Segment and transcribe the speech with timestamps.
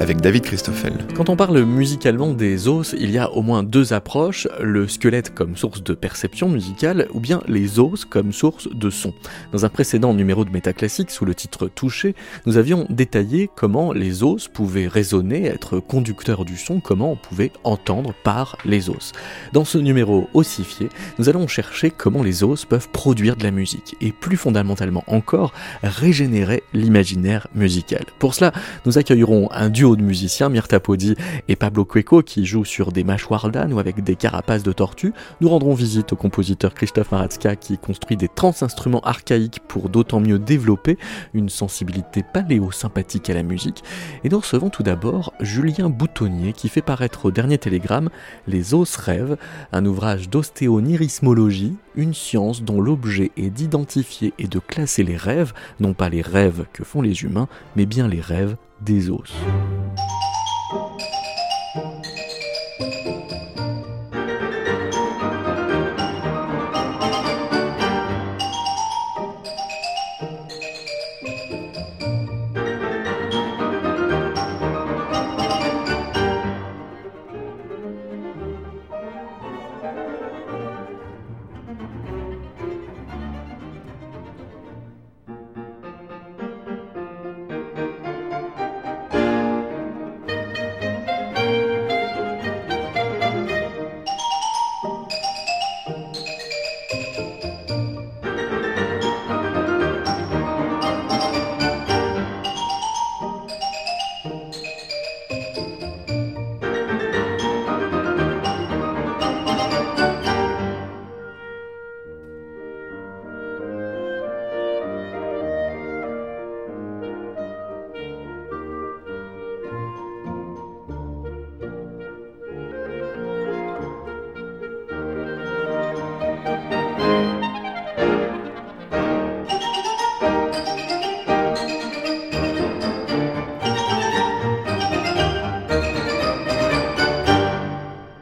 [0.00, 0.92] avec David Christoffel.
[1.14, 5.34] Quand on parle musicalement des os, il y a au moins deux approches, le squelette
[5.34, 9.12] comme source de perception musicale ou bien les os comme source de son.
[9.52, 12.14] Dans un précédent numéro de Métaclassique sous le titre Touché,
[12.46, 17.52] nous avions détaillé comment les os pouvaient résonner, être conducteurs du son, comment on pouvait
[17.64, 19.12] entendre par les os.
[19.52, 23.96] Dans ce numéro ossifié, nous allons chercher comment les os peuvent produire de la musique
[24.00, 28.04] et plus fondamentalement encore régénérer l'imaginaire musical.
[28.18, 28.52] Pour cela,
[28.86, 31.14] nous accueillerons un duo de musiciens, Myrta Podi
[31.48, 35.12] et Pablo Cueco, qui jouent sur des mâchoires d'âne ou avec des carapaces de tortue.
[35.40, 40.38] Nous rendrons visite au compositeur Christophe Maratska, qui construit des trans-instruments archaïques pour d'autant mieux
[40.38, 40.98] développer
[41.34, 43.82] une sensibilité paléo-sympathique à la musique.
[44.24, 48.10] Et nous recevons tout d'abord Julien Boutonnier, qui fait paraître au dernier télégramme
[48.46, 49.36] Les os rêves,
[49.72, 55.94] un ouvrage d'ostéonirismologie, une science dont l'objet est d'identifier et de classer les rêves, non
[55.94, 59.32] pas les rêves que font les humains, mais bien les rêves des os.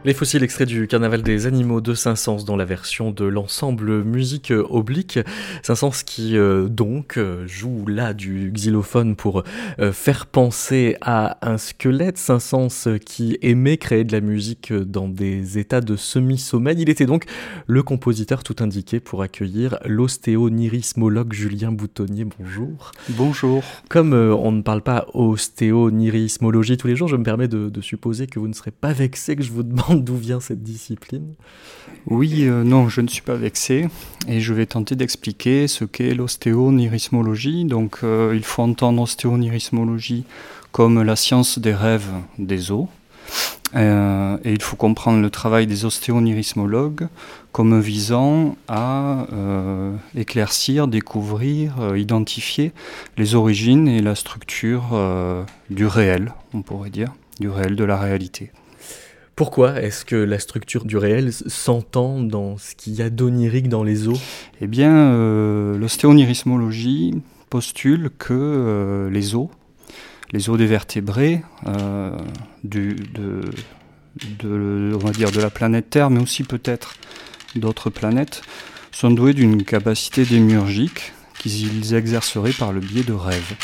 [0.06, 4.52] Les fossiles extraits du Carnaval des animaux de Saint-Saëns dans la version de l'ensemble musique
[4.70, 5.18] oblique.
[5.64, 9.42] Saint-Saëns qui euh, donc euh, joue là du xylophone pour
[9.80, 12.18] euh, faire penser à un squelette.
[12.18, 16.76] Saint-Saëns qui aimait créer de la musique dans des états de semi-sommeil.
[16.78, 17.24] Il était donc
[17.66, 22.26] le compositeur tout indiqué pour accueillir l'ostéonirismologue Julien Boutonnier.
[22.38, 22.92] Bonjour.
[23.08, 23.64] Bonjour.
[23.88, 28.28] Comme on ne parle pas ostéonirismologie tous les jours, je me permets de, de supposer
[28.28, 31.34] que vous ne serez pas vexé que je vous demande d'où vient cette discipline
[32.06, 33.88] Oui, euh, non, je ne suis pas vexé
[34.28, 37.64] et je vais tenter d'expliquer ce qu'est l'ostéonirismologie.
[37.64, 40.24] Donc, euh, il faut entendre ostéonirismologie
[40.72, 42.86] comme la science des rêves des os.
[43.74, 47.08] Euh, et il faut comprendre le travail des ostéonirismologues
[47.50, 49.26] comme visant à
[50.14, 52.72] éclaircir, découvrir, identifier
[53.16, 58.52] les origines et la structure du réel, on pourrait dire, du réel, de la réalité.
[59.36, 63.84] Pourquoi est-ce que la structure du réel s'entend dans ce qu'il y a d'onirique dans
[63.84, 64.18] les os
[64.62, 67.12] Eh bien, euh, l'ostéonirismologie
[67.50, 69.48] postule que euh, les os,
[70.32, 72.16] les os des vertébrés euh,
[72.64, 73.42] du, de,
[74.38, 76.94] de la planète Terre, mais aussi peut-être
[77.54, 78.40] d'autres planètes,
[78.90, 83.54] sont doués d'une capacité démiurgique qu'ils exerceraient par le biais de rêves.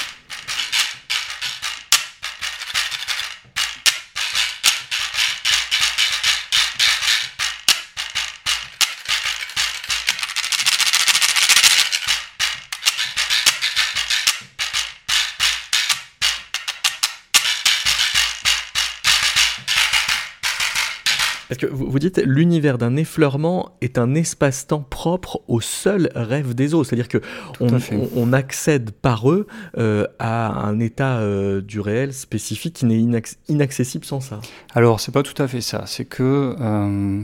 [21.53, 26.73] Parce que vous, dites l'univers d'un effleurement est un espace-temps propre au seul rêve des
[26.73, 26.83] eaux.
[26.83, 27.21] C'est-à-dire que
[27.61, 29.47] on, accède par eux
[29.77, 34.41] euh, à un état euh, du réel spécifique qui n'est inaccessible sans ça.
[34.75, 35.85] Alors c'est pas tout à fait ça.
[35.87, 37.21] C'est que euh,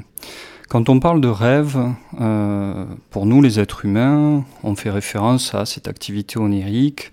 [0.68, 1.78] quand on parle de rêve,
[3.10, 7.12] pour nous les êtres humains, on fait référence à cette activité onirique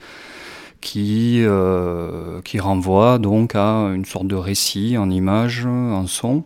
[0.85, 6.43] qui, euh, qui renvoie donc à une sorte de récit en image, en son.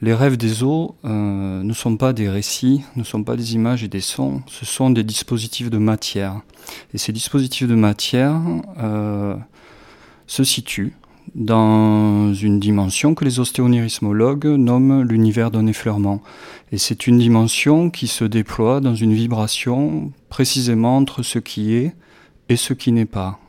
[0.00, 3.82] Les rêves des eaux euh, ne sont pas des récits, ne sont pas des images
[3.82, 6.42] et des sons, ce sont des dispositifs de matière.
[6.94, 8.40] Et ces dispositifs de matière
[8.78, 9.34] euh,
[10.28, 10.94] se situent
[11.34, 16.22] dans une dimension que les ostéonirismologues nomment l'univers d'un effleurement.
[16.70, 21.96] Et c'est une dimension qui se déploie dans une vibration précisément entre ce qui est
[22.48, 23.40] et ce qui n'est pas.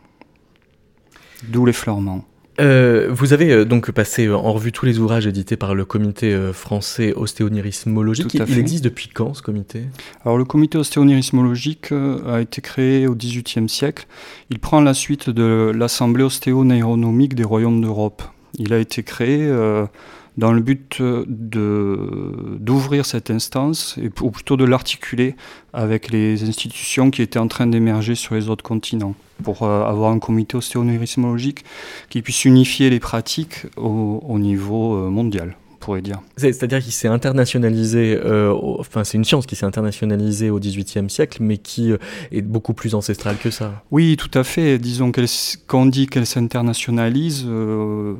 [1.49, 2.25] D'où l'effleurement.
[2.61, 5.85] Euh, vous avez euh, donc passé euh, en revue tous les ouvrages édités par le
[5.85, 8.33] comité français ostéonirismologique.
[8.33, 9.83] Il existe depuis quand ce comité?
[10.23, 14.05] Alors le comité ostéonirismologique a été créé au XVIIIe siècle.
[14.49, 18.21] Il prend la suite de l'Assemblée ostéoneuronomique des royaumes d'Europe.
[18.59, 19.51] Il a été créé
[20.37, 25.35] dans le but d'ouvrir cette instance, ou plutôt de l'articuler
[25.73, 30.11] avec les institutions qui étaient en train d'émerger sur les autres continents, pour euh, avoir
[30.11, 31.63] un comité ostéoneurismologique
[32.09, 36.21] qui puisse unifier les pratiques au niveau euh, mondial pourrait dire.
[36.37, 41.39] C'est-à-dire qu'il s'est internationalisé, euh, enfin c'est une science qui s'est internationalisée au XVIIIe siècle,
[41.41, 41.97] mais qui euh,
[42.31, 43.83] est beaucoup plus ancestrale que ça.
[43.91, 44.79] Oui, tout à fait.
[44.79, 45.25] Disons qu'on
[45.67, 48.15] quand dit qu'elle s'internationalise, euh,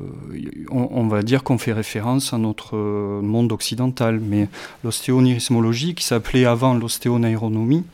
[0.70, 4.20] on, va dire qu'on fait référence à notre monde occidental.
[4.20, 4.48] Mais
[4.84, 7.84] l'ostéonirismologie, qui s'appelait avant l'ostéonaironomie,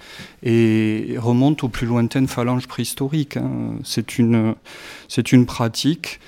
[0.42, 3.36] et remonte aux plus lointaines phalanges préhistoriques.
[3.36, 3.50] Hein.
[3.84, 4.54] C'est une,
[5.08, 6.18] c'est une pratique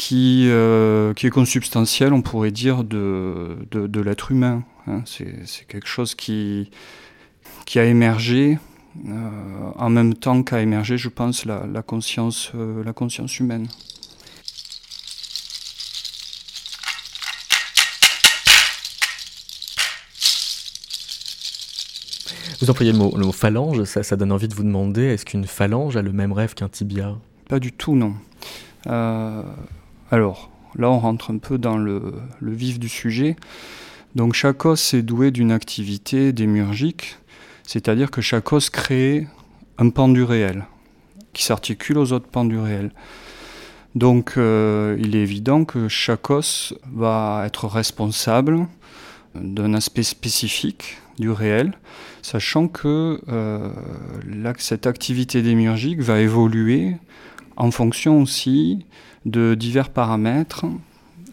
[0.00, 4.64] qui, euh, qui est consubstantiel, on pourrait dire, de, de, l'être humain.
[4.86, 5.02] Hein.
[5.04, 6.70] C'est quelque chose qui,
[7.66, 8.58] qui a émergé
[9.06, 9.30] euh,
[9.76, 13.66] en même temps qu'a émergé, je pense, la, la conscience, euh, la conscience humaine.
[22.62, 25.26] Vous employez le mot, le mot phalange, ça, ça, donne envie de vous demander, est-ce
[25.26, 27.18] qu'une phalange a le même rêve qu'un tibia?
[27.50, 28.14] Pas du tout, non.
[30.12, 32.12] Alors, là, on rentre un peu dans le,
[32.42, 33.36] vif du sujet.
[34.16, 37.18] Donc, chaque os est doué d'une activité démurgique,
[37.62, 39.28] c'est-à-dire que chaque os crée
[39.78, 40.64] un pan du réel
[41.32, 42.90] qui s'articule aux autres pans du réel.
[43.94, 48.66] Donc, euh, il est évident que chaque os va être responsable
[49.36, 51.72] d'un aspect spécifique du réel,
[52.20, 53.70] sachant que euh,
[54.58, 56.96] cette activité démurgique va évoluer
[57.56, 58.84] en fonction aussi
[59.26, 60.64] de divers paramètres.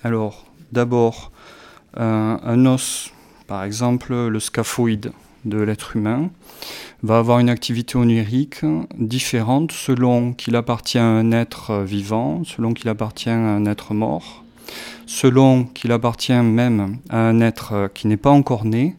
[0.04, 1.32] Alors, d'abord,
[1.96, 3.12] un os,
[3.48, 5.12] par exemple le scaphoïde
[5.46, 6.30] de l'être humain,
[7.04, 8.66] va avoir une activité onirique
[8.98, 14.44] différente selon qu'il appartient à un être vivant, selon qu'il appartient à un être mort,
[15.06, 18.96] selon qu'il appartient même à un être qui n'est pas encore né,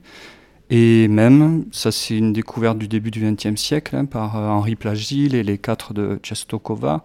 [0.71, 5.35] et même, ça c'est une découverte du début du XXe siècle hein, par Henri Plagil
[5.35, 7.05] et les quatre de Chestokova,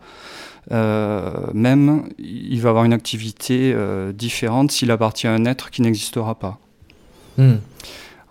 [0.71, 5.81] euh, même il va avoir une activité euh, différente s'il appartient à un être qui
[5.81, 6.59] n'existera pas.
[7.37, 7.55] Hmm.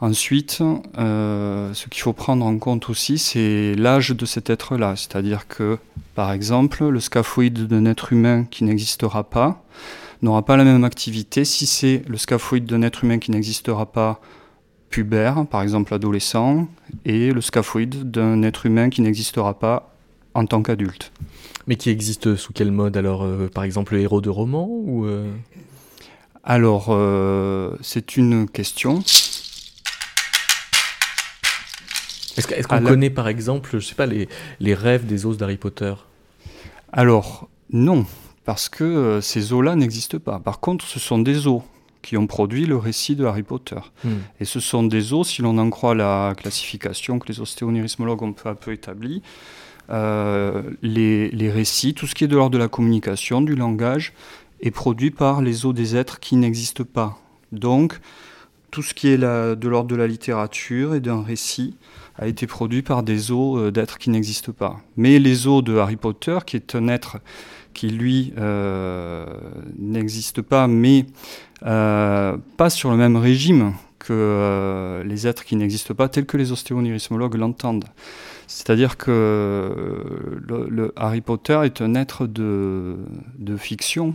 [0.00, 0.62] Ensuite,
[0.98, 4.96] euh, ce qu'il faut prendre en compte aussi, c'est l'âge de cet être-là.
[4.96, 5.78] C'est-à-dire que,
[6.16, 9.62] par exemple, le scaphoïde d'un être humain qui n'existera pas
[10.20, 14.20] n'aura pas la même activité si c'est le scaphoïde d'un être humain qui n'existera pas
[14.92, 16.68] pubère, par exemple adolescent,
[17.04, 19.92] et le scaphoïde d'un être humain qui n'existera pas
[20.34, 21.10] en tant qu'adulte.
[21.66, 25.06] Mais qui existe sous quel mode alors euh, Par exemple, le héros de roman ou
[25.06, 25.32] euh
[26.44, 29.00] Alors, euh, c'est une question.
[32.36, 34.28] Est-ce qu'on connaît par exemple, je sais pas, les,
[34.60, 35.94] les rêves des os d'Harry Potter?
[36.92, 38.04] Alors, non,
[38.44, 40.38] parce que ces os-là n'existent pas.
[40.38, 41.62] Par contre, ce sont des os
[42.02, 43.80] qui ont produit le récit de Harry Potter.
[44.04, 44.18] Hmm.
[44.40, 48.32] Et ce sont des os, si l'on en croit la classification que les ostéonirismologues ont
[48.32, 49.22] peu à peu établie,
[49.90, 54.12] euh, les, récits, tout ce qui est de l'ordre de la communication, du langage,
[54.60, 57.18] est produit par les os des êtres qui n'existent pas.
[57.50, 57.98] Donc,
[58.70, 61.76] tout ce qui est de l'ordre de la littérature et d'un récit
[62.16, 64.80] a été produit par des os euh, d'êtres qui n'existent pas.
[64.96, 67.18] Mais les os de Harry Potter, qui est un être
[67.72, 69.26] qui, lui, euh,
[69.78, 71.06] n'existe pas, mais
[71.60, 77.36] pas sur le même régime que les êtres qui n'existent pas, tels que les ostéonirismologues
[77.36, 77.84] l'entendent.
[78.48, 82.96] C'est-à-dire que le, Harry Potter est un être de,
[83.56, 84.14] fiction,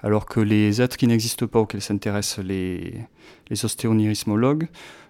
[0.00, 2.94] alors que les êtres qui n'existent pas, auxquels s'intéressent les,
[3.50, 4.68] les ostéonirismologues,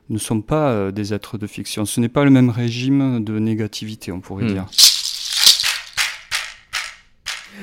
[0.09, 1.85] ne sont pas euh, des êtres de fiction.
[1.85, 4.53] Ce n'est pas le même régime de négativité, on pourrait hmm.
[4.53, 4.67] dire.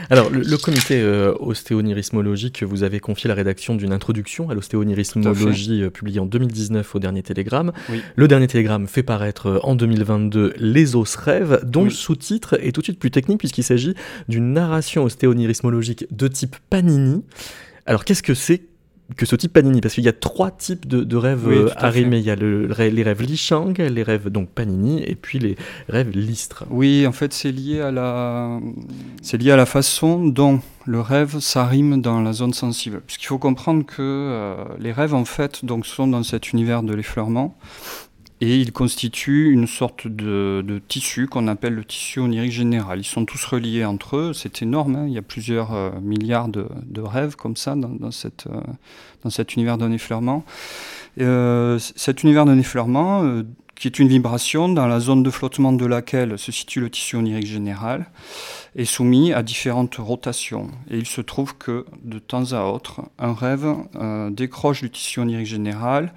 [0.10, 5.90] Alors, le, comité euh, ostéonirismologique vous avez confié la rédaction d'une introduction à l'ostéonirismologie euh,
[5.90, 7.72] publiée en 2019 au dernier Télégramme.
[8.16, 12.72] Le dernier Télégramme fait paraître euh, en 2022 Les os rêves, dont le sous-titre est
[12.72, 13.96] tout de suite plus technique puisqu'il s'agit
[14.28, 17.24] d'une narration ostéonirismologique de type Panini.
[17.86, 18.62] Alors, qu'est-ce que c'est
[19.18, 22.30] que ce type Panini Parce qu'il y a trois types de, rêves oui, Il y
[22.30, 25.56] a le, les rêves Li Shang, les rêves donc Panini, et puis les
[25.90, 26.66] rêves Listre.
[26.70, 28.60] Oui, en fait, c'est lié à la,
[29.22, 33.02] c'est lié à la façon dont le rêve s'arrime dans la zone sensible.
[33.06, 36.94] Puisqu'il faut comprendre que euh, les rêves, en fait, donc, sont dans cet univers de
[36.94, 37.56] l'effleurement
[38.44, 43.00] et ils constituent une sorte de, tissu qu'on appelle le tissu onirique général.
[43.00, 45.06] Ils sont tous reliés entre eux, c'est énorme, hein.
[45.08, 46.68] il y a plusieurs euh, milliards de,
[47.02, 50.44] rêves comme ça dans, euh, cet univers d'un effleurement.
[51.22, 53.24] Euh, cet univers d'un effleurement,
[53.76, 57.16] qui est une vibration dans la zone de flottement de laquelle se situe le tissu
[57.16, 58.08] onirique général,
[58.76, 60.70] est soumis à différentes rotations.
[60.92, 63.74] Et il se trouve que de temps à autre, un rêve
[64.32, 66.12] décroche du tissu onirique général,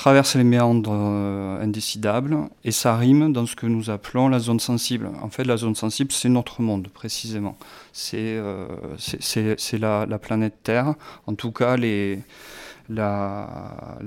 [0.00, 4.58] traverse les méandres euh, indécidables et ça rime dans ce que nous appelons la zone
[4.58, 5.10] sensible.
[5.20, 7.58] En fait, la zone sensible, c'est notre monde, précisément.
[7.92, 8.66] C'est euh,
[9.74, 10.94] la, la, planète Terre,
[11.26, 12.16] en tout cas la,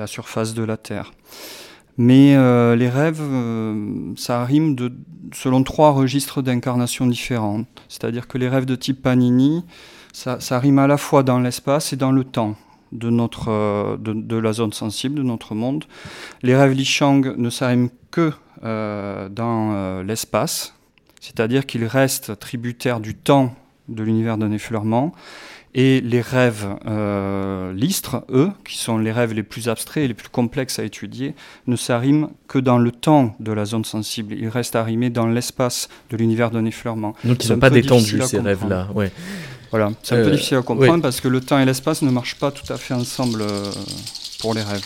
[0.07, 1.13] surface de la Terre.
[1.99, 3.21] Mais euh, les rêves,
[4.17, 4.75] ça rime
[5.31, 7.65] selon trois registres d'incarnation différents.
[7.87, 9.63] C'est-à-dire que les rêves de type Panini,
[10.11, 12.55] ça, ça rime à la fois dans l'espace et dans le temps
[12.93, 15.85] de, notre, euh, de, la zone sensible de notre monde.
[16.41, 18.31] Les rêves Shang ne s'arriment que
[18.63, 20.75] euh, dans euh, l'espace,
[21.19, 23.55] c'est-à-dire qu'ils restent tributaires du temps
[23.89, 25.13] de l'univers d'un effleurement.
[25.75, 26.67] Et les rêves
[27.73, 31.33] listres, eux, qui sont les rêves les plus abstraits et les plus complexes à étudier,
[31.65, 34.35] ne s'arriment que dans le temps de la zone sensible.
[34.35, 37.15] Ils restent arrimés dans l'espace de l'univers d'un effleurement.
[37.23, 38.89] Donc ils ne sont pas détendus, ces rêves-là.
[38.93, 39.11] Ouais.
[39.73, 42.11] Voilà, c'est un peu euh, difficile à comprendre parce que le temps et l'espace ne
[42.11, 43.71] marchent pas tout à fait ensemble euh,
[44.39, 44.85] pour les rêves.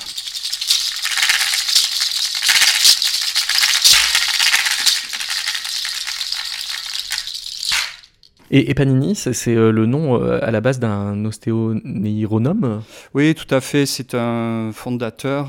[8.49, 12.81] Et, Panini, c'est euh, le nom à la base d'un ostéoneuronome
[13.13, 13.85] Oui, tout à fait.
[13.85, 15.47] C'est un fondateur.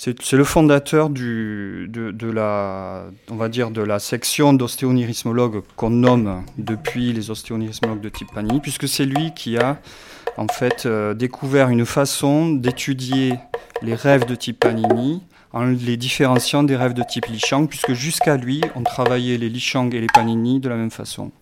[0.00, 1.88] C'est le fondateur de,
[2.30, 9.58] la, section d'ostéonirismologues qu'on nomme depuis les ostéonirismologues de type Panini, puisque c'est lui qui
[9.58, 9.80] a
[10.36, 13.34] en fait euh, découvert une façon d'étudier
[13.82, 17.94] les rêves de type Panini en les différenciant des rêves de type Li Shang, puisque
[17.94, 21.32] jusqu'à lui, on travaillait les Li Shang et les Panini de la même façon.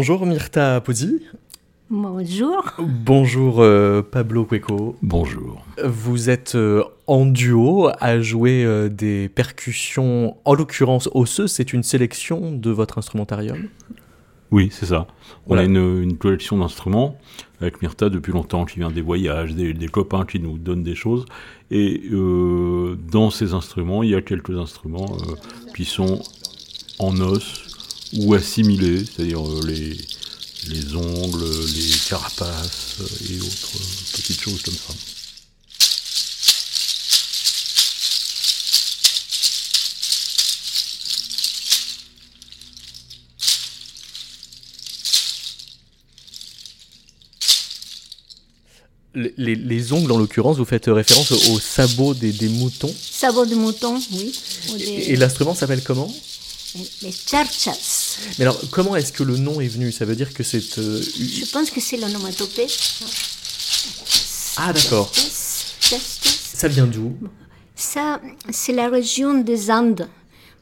[0.00, 1.20] Bonjour Myrta Pozzi.
[1.90, 2.64] Bonjour.
[2.78, 4.96] Bonjour euh, Pablo Cueco.
[5.02, 5.62] Bonjour.
[5.84, 11.52] Vous êtes euh, en duo à jouer euh, des percussions, en l'occurrence osseuses.
[11.52, 13.68] C'est une sélection de votre instrumentarium?
[14.50, 15.06] Oui, c'est ça.
[15.46, 17.18] On a une, collection d'instruments
[17.60, 20.94] avec Myrta depuis longtemps qui vient des voyages, des, des copains qui nous donnent des
[20.94, 21.26] choses.
[21.70, 25.18] Et dans ces instruments, il y a quelques instruments
[25.76, 26.22] qui sont
[26.98, 27.69] en os
[28.14, 29.96] ou assimilés, c'est-à-dire euh, les,
[30.68, 32.96] les ongles, les carapaces
[33.30, 33.78] et autres
[34.12, 34.94] petites choses comme ça.
[49.12, 52.94] Les, les, ongles, en l'occurrence, vous faites référence aux sabots des, des moutons?
[53.10, 54.32] Sabots de moutons, oui.
[54.78, 56.14] Et, l'instrument s'appelle comment?
[57.02, 57.99] Les charchas.
[58.38, 59.92] Mais alors, comment est-ce que le nom est venu?
[59.92, 60.78] Ça veut dire que c'est.
[60.78, 62.66] Euh, Je pense que c'est l'onomatopée.
[64.56, 65.10] Ah, d'accord.
[65.14, 67.16] Ça vient d'où?
[67.74, 70.08] Ça, c'est la région des Andes.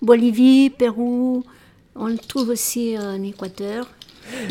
[0.01, 1.45] Bolivie, Pérou,
[1.97, 3.89] On le trouve aussi en Équateur,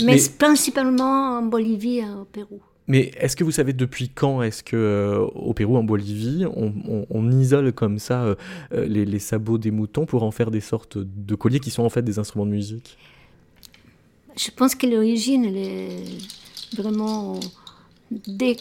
[0.03, 2.59] mais, principalement en Bolivie et au Pérou.
[2.87, 7.31] Mais est-ce que vous savez depuis quand est-ce que euh, au Pérou, en Bolivie, on,
[7.31, 8.35] isole comme ça euh,
[8.73, 11.89] euh, les, sabots des moutons pour en faire des sortes de colliers qui sont en
[11.89, 12.97] fait des instruments de musique?
[14.37, 16.03] Je pense que l'origine est
[16.77, 17.39] vraiment
[18.27, 18.55] dès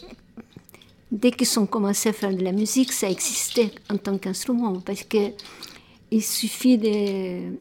[1.12, 5.04] dès qu'ils ont commencé à faire de la musique, ça existait en tant qu'instrument parce
[5.04, 5.30] que
[6.10, 7.52] il suffit de,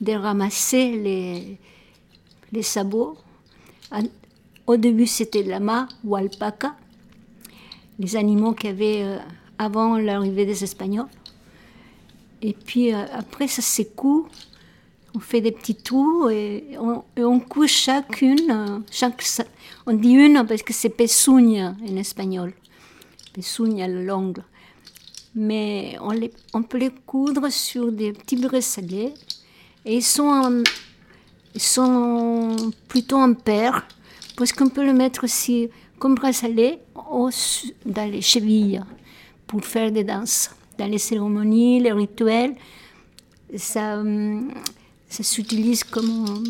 [0.00, 1.58] de ramasser les,
[2.52, 3.16] les sabots
[4.66, 6.74] au début, c'était lama ou alpaca,
[7.98, 9.18] les animaux qu'il y avait euh,
[9.58, 11.08] avant l'arrivée des Espagnols.
[12.42, 14.24] Et puis euh, après, ça s'écoule.
[15.14, 18.50] On fait des petits trous et on, et couche chacune.
[18.50, 19.24] Euh, chaque,
[19.86, 22.52] on dit une parce que c'est pezuña en espagnol.
[23.32, 24.44] Pezuña, l'ongle.
[25.34, 26.12] Mais on,
[26.54, 29.14] on, peut les coudre sur des petits bracelets.
[29.84, 30.62] Et ils sont,
[31.54, 32.56] ils sont
[32.88, 33.86] plutôt en paire
[34.36, 38.80] parce qu'on peut le mettre aussi comme bracelet dans les chevilles
[39.46, 40.50] pour faire des danses.
[40.78, 42.52] Dans les cérémonies, les rituels,
[43.54, 44.50] ça, hum,
[45.08, 46.44] ça s'utilise comme,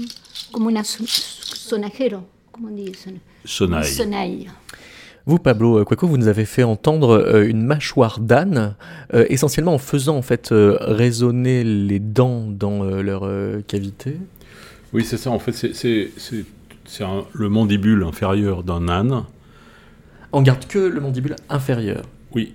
[0.52, 2.92] comme un sonajero, comme on dit.
[3.44, 4.50] Sonaille.
[5.28, 8.76] Vous, Pablo Quaco, vous nous avez fait entendre euh, une mâchoire d'âne,
[9.12, 13.28] euh, essentiellement en faisant en fait euh, résonner les dents dans leur
[13.66, 14.18] cavité.
[14.92, 15.30] Oui, c'est ça.
[15.30, 16.10] En fait, c'est
[16.86, 19.24] c'est le mandibule inférieur d'un âne.
[20.32, 22.02] On garde que le mandibule inférieur.
[22.34, 22.54] Oui,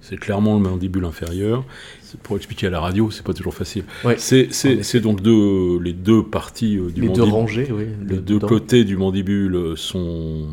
[0.00, 1.64] c'est clairement le mandibule inférieur.
[2.22, 3.84] Pour expliquer à la radio, c'est pas toujours facile.
[4.18, 7.24] c'est donc deux, les deux parties euh, du les mandibule.
[7.24, 10.48] Deux rangées, oui, les deux côtés du mandibule sont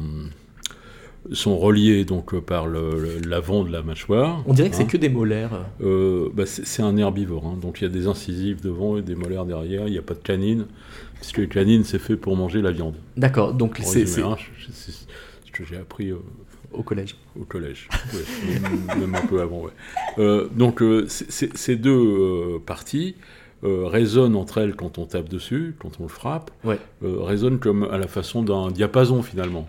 [1.32, 4.44] sont reliés donc euh, par l'avant de la mâchoire.
[4.48, 4.88] On dirait que c'est hein.
[4.88, 5.66] que des molaires.
[5.82, 7.58] Euh, bah, c'est un herbivore, hein.
[7.62, 9.88] donc il y a des incisives devant et des molaires derrière.
[9.88, 10.66] Il n'y a pas de canine,
[11.20, 12.96] puisque les canines c'est fait pour manger la viande.
[13.18, 14.22] D'accord, donc c'est ce
[15.52, 16.10] que j'ai appris.
[16.10, 16.18] Euh,
[16.72, 17.16] au collège.
[17.40, 17.90] Au collège,
[18.98, 19.64] même, un peu avant.
[19.64, 20.48] Ouais.
[20.52, 20.84] donc
[21.18, 23.16] ces deux parties
[23.64, 26.80] résonnent entre elles quand on tape dessus, quand on le frappe, ouais.
[27.02, 29.68] résonnent comme à la façon d'un diapason finalement.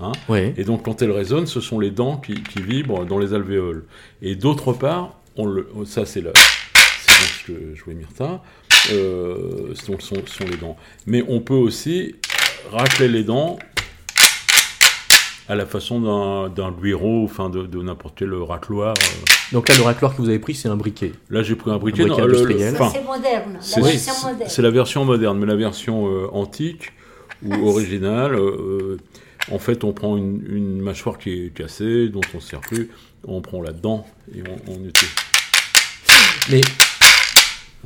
[0.00, 0.12] Hein?
[0.56, 3.84] Et donc, quand elles résonnent, ce sont les dents qui, vibrent dans les alvéoles.
[4.22, 8.42] Et d'autre part, on le, ça c'est là, c'est ce que jouait Myrta,
[8.90, 10.76] euh, sont, sont, les dents.
[11.06, 12.14] Mais on peut aussi
[12.72, 13.58] racler les dents
[15.48, 18.94] à la façon d'un bureau, enfin de, n'importe quel racloir.
[18.98, 19.24] Euh.
[19.52, 21.12] Donc là, le racloir que vous avez pris, c'est un briquet.
[21.30, 22.02] Là, j'ai pris un briquet.
[22.02, 22.76] industriel.
[22.92, 23.58] c'est moderne.
[24.46, 26.92] C'est la version moderne, mais la version euh, antique
[27.42, 28.36] ou originale,
[29.50, 32.90] en fait, on prend une, mâchoire qui est cassée, dont on ne sert plus,
[33.26, 35.14] on prend là-dedans et on, utilise.
[36.50, 36.60] Mais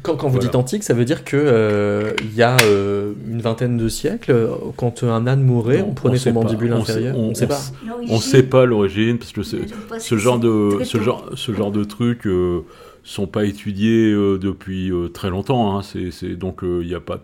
[0.03, 3.77] quand, vous dites antique, ça veut dire que euh, il y a euh, une vingtaine
[3.77, 7.17] de siècles, quand un âne mourait, on prenait son mandibule inférieur.
[7.17, 7.61] On ne sait pas.
[8.09, 11.85] On ne sait pas l'origine parce que ce genre de ce genre ce genre de
[11.85, 12.65] trucs euh,
[13.05, 15.79] sont pas étudiés depuis très longtemps.
[15.79, 15.83] Hein.
[15.83, 17.21] C'est donc il n'y a pas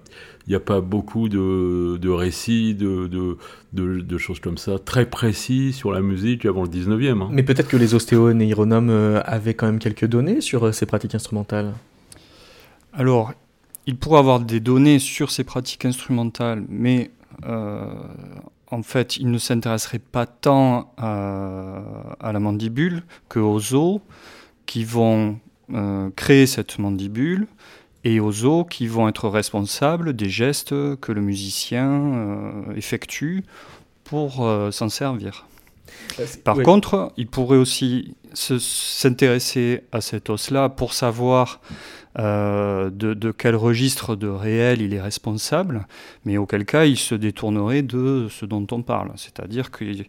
[0.48, 3.36] il n'y a pas beaucoup de, récits, de,
[3.74, 7.22] de, choses comme ça, très précis sur la musique avant le 19e.
[7.22, 7.28] Hein.
[7.30, 11.14] Mais peut-être que les ostéoneuronomes euh, avaient quand même quelques données sur euh, ces pratiques
[11.14, 11.74] instrumentales
[12.98, 13.32] Alors,
[13.86, 17.10] il pourrait avoir des données sur ces pratiques instrumentales, mais
[17.46, 17.86] euh,
[18.70, 21.80] en fait, il ne s'intéresserait pas tant à,
[22.20, 24.00] la mandibule qu'aux os
[24.66, 25.38] qui vont
[26.16, 27.46] créer cette mandibule
[28.04, 33.44] et aux os qui vont être responsables des gestes que le musicien euh, effectue
[34.04, 35.46] pour euh, s'en servir.
[36.18, 41.60] Euh, Par contre, il pourrait aussi s'intéresser à cet os-là pour savoir
[42.16, 45.86] de, quel registre de réel il est responsable,
[46.24, 49.12] mais auquel cas il se détournerait de ce dont on parle.
[49.16, 50.06] C'est-à-dire qu'il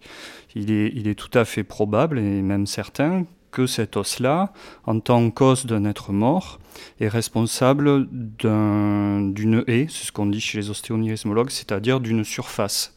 [0.55, 4.53] est, tout à fait probable, et même certain, que cet os-là,
[4.85, 6.59] en tant qu'os d'un être mort,
[6.99, 12.95] est responsable d'une haie, c'est ce qu'on dit chez les ostéonirismologues, c'est-à-dire d'une surface,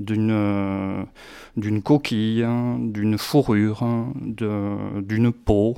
[0.00, 1.06] d'une
[1.84, 2.46] coquille,
[2.78, 3.84] d'une fourrure,
[4.16, 5.76] d'une peau,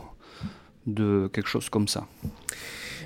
[0.87, 2.07] de quelque chose comme ça.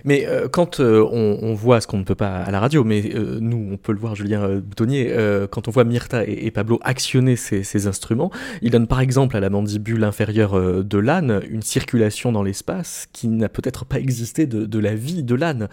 [0.05, 3.15] Mais euh, quand euh, on, voit ce qu'on ne peut pas à la radio, mais
[3.15, 5.15] euh, nous, on peut le voir, Julien Boutonnier,
[5.51, 8.31] quand on voit Myrta et, Pablo actionner ces, instruments,
[8.63, 13.29] ils donnent par exemple à la mandibule inférieure de l'âne une circulation dans l'espace qui
[13.29, 15.69] n'a peut-être pas existé de, la vie de l'âne.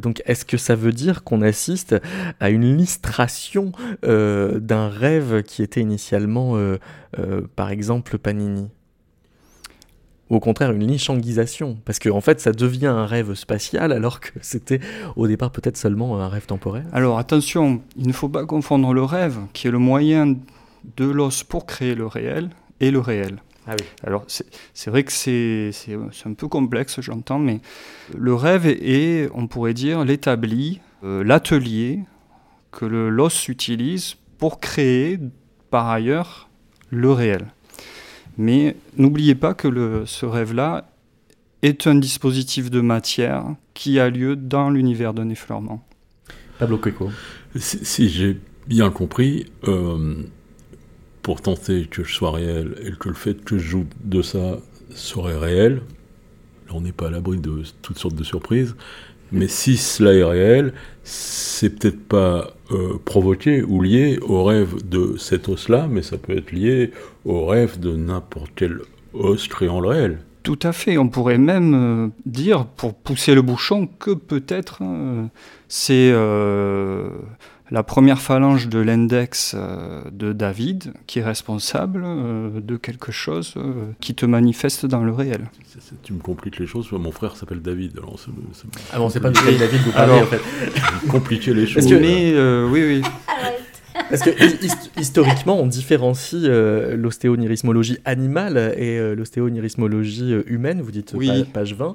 [0.00, 1.96] donc est-ce que ça veut dire qu'on assiste
[2.40, 3.72] à une listration
[4.02, 6.56] d'un rêve qui était initialement,
[7.56, 8.68] par exemple, Panini?
[10.30, 14.20] Ou au contraire une lichanguisation Parce qu'en en fait, ça devient un rêve spatial alors
[14.20, 14.80] que c'était
[15.16, 16.86] au départ peut-être seulement un rêve temporaire.
[16.92, 20.36] Alors attention, il ne faut pas confondre le rêve, qui est le moyen
[20.96, 23.42] de l'os pour créer le réel, et le réel.
[23.66, 23.86] Ah oui.
[24.04, 25.72] Alors c'est vrai que c'est
[26.24, 27.60] un peu complexe, j'entends, mais
[28.16, 32.00] le rêve est, on pourrait dire, l'établi, euh, l'atelier
[32.70, 35.18] que l'os utilise pour créer
[35.70, 36.48] par ailleurs
[36.90, 37.46] le réel.
[38.38, 40.90] Mais n'oubliez pas que le, ce rêve-là
[41.62, 45.86] est un dispositif de matière qui a lieu dans l'univers d'un effleurement.
[46.58, 47.10] Pablo Cueco.
[47.56, 50.14] Si, j'ai bien compris, euh,
[51.22, 54.58] pour tenter que je sois réel et que le fait que je joue de ça
[54.94, 55.82] serait réel,
[56.70, 58.76] on n'est pas à l'abri de toutes sortes de surprises,
[59.32, 65.16] mais si cela est réel, c'est peut-être pas euh, provoqué ou lié au rêve de
[65.18, 66.90] cet os-là, mais ça peut être lié
[67.24, 68.80] au rêve de n'importe quel
[69.12, 70.18] os créant le réel.
[70.42, 70.96] Tout à fait.
[70.98, 75.24] On pourrait même euh, dire, pour pousser le bouchon, que peut-être euh,
[75.68, 76.12] c'est
[77.70, 83.54] la première phalange de l'index euh, de David qui est responsable euh, de quelque chose
[83.56, 85.50] euh, qui te manifeste dans le réel.
[86.02, 87.98] tu me compliques les choses, mon frère s'appelle David.
[87.98, 88.18] Alors
[88.92, 90.40] ah bon, c'est pas David, vous parlez en fait.
[91.08, 91.86] Compliquer les choses.
[91.88, 92.34] Mais
[92.70, 93.02] oui, oui.
[94.08, 101.14] Parce que historiquement, on différencie euh, l'ostéonierismologie animale et euh, l'ostéonierismologie euh, humaine, vous dites
[101.52, 101.94] page 20.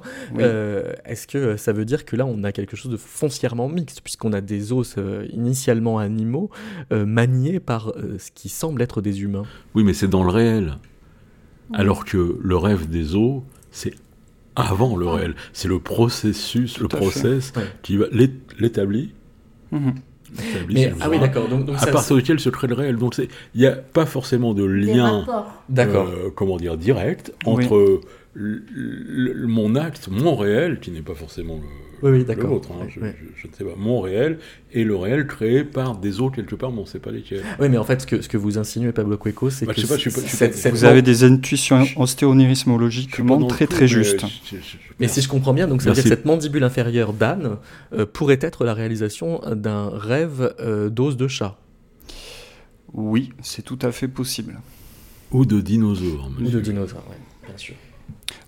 [1.04, 4.32] Est-ce que ça veut dire que là, on a quelque chose de foncièrement mixte, puisqu'on
[4.32, 4.96] a des os
[5.32, 6.50] initialement animaux
[6.90, 9.44] maniés par ce qui semble être des humains?
[9.74, 10.78] Oui, mais c'est dans le réel.
[11.72, 13.94] Alors que le rêve des os, c'est
[14.56, 15.14] avant le ah.
[15.14, 15.34] réel.
[15.52, 18.06] C'est le processus, le process qui va
[18.58, 19.08] l'établir.
[21.00, 21.48] Ah oui, d'accord.
[21.48, 22.96] Donc, à partir duquel se crée le réel.
[22.96, 25.26] Donc il n'y a pas forcément de lien,
[25.78, 28.00] euh, comment dire, direct entre
[28.34, 33.52] mon acte, mon réel, qui n'est pas forcément le, oui, oui, l'autre, hein, je, ne
[33.52, 34.38] sais pas, mon réel,
[34.72, 37.42] et le réel créé par des autres quelque part, mais on ne sait pas lesquels.
[37.60, 40.70] Oui, mais en fait, ce que, ce que vous insinuez, Pablo Cueco, c'est bah, que
[40.70, 44.24] vous avez des intuitions ostéonirismologiquement très très justes.
[44.98, 47.58] Mais si je comprends bien, donc ça veut dire que cette mandibule inférieure d'âne
[47.92, 51.58] euh, pourrait être la réalisation d'un rêve euh, d'os de chat.
[52.92, 54.60] Oui, c'est tout à fait possible.
[55.30, 56.30] Ou de dinosaures.
[56.40, 57.74] Ou de dinosaures, oui, bien sûr.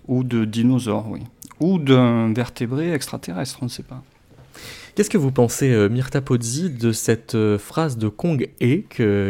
[0.06, 1.20] Ou de dinosaures, oui.
[1.60, 4.02] Ou d'un vertébré extraterrestre, on ne sait pas.
[4.94, 8.82] Qu'est-ce que vous pensez, euh, Myrta Pozzi, de cette euh, phrase de Kong E,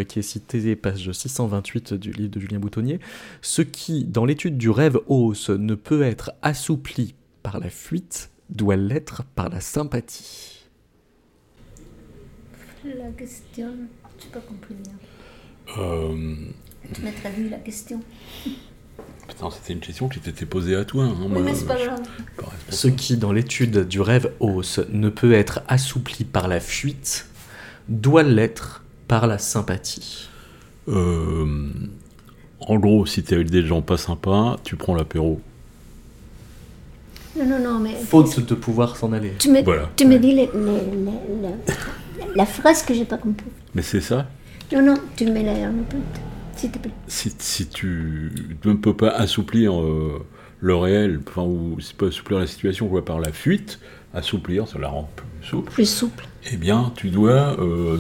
[0.05, 3.01] qui est citée page 628 du livre de Julien Boutonnier?
[3.41, 8.77] Ce qui, dans l'étude du rêve os, ne peut être assoupli par la fuite, doit
[8.77, 10.67] l'être par la sympathie.
[12.85, 13.71] La question,
[14.19, 14.93] je n'ai pas compris bien.
[15.79, 16.37] Euh...
[16.93, 18.03] Tu m'as traduit la question.
[19.53, 21.05] C'était une question qui t'était posée à toi.
[21.05, 22.01] Hein, oui, mais c'est pas grave.
[22.71, 27.27] Ce qui, dans l'étude du rêve os, ne peut être assoupli par la fuite,
[27.89, 30.29] doit l'être par la sympathie.
[30.89, 31.69] Euh,
[32.61, 35.41] en gros, si t'es avec des gens pas sympas, tu prends l'apéro.
[37.37, 37.95] Non, non, non, mais.
[37.95, 39.35] Faute de pouvoir s'en aller.
[39.39, 39.63] Tu me,
[39.97, 40.49] tu me dis
[42.35, 43.47] la phrase que j'ai pas compris.
[43.75, 44.27] Mais c'est ça?
[44.73, 45.33] Non, non, tu me
[47.07, 48.31] si, tu
[48.65, 50.25] ne peux pas assouplir euh,
[50.61, 53.81] le réel, enfin, ou si tu peux assouplir la situation quoi, par la fuite,
[54.13, 55.73] assouplir, ça la rend plus souple.
[55.73, 56.27] Plus souple.
[56.51, 57.99] Eh bien, tu dois, euh,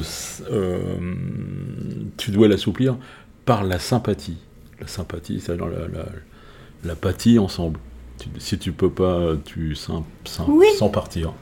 [0.51, 1.14] euh,
[2.17, 2.97] tu dois l'assouplir
[3.45, 4.38] par la sympathie.
[4.81, 5.87] La sympathie, c'est dans la,
[6.85, 7.79] la, ensemble.
[8.38, 11.33] si tu peux pas, tu sans, sans, partir.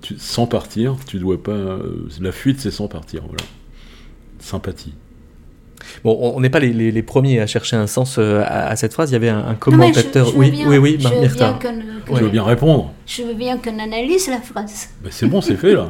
[0.00, 1.78] Tu, sans partir, tu dois pas.
[2.20, 3.44] la fuite, c'est sans partir, voilà.
[4.38, 4.94] Sympathie.
[6.04, 9.10] Bon, on n'est pas les, premiers à chercher un sens euh, à, cette phrase.
[9.10, 10.36] Il y avait un, commentateur.
[10.36, 12.92] oui, oui, oui, je veux bien répondre.
[13.06, 14.88] Je veux bien qu'on analyse la phrase.
[15.10, 15.88] c'est bon, c'est fait là.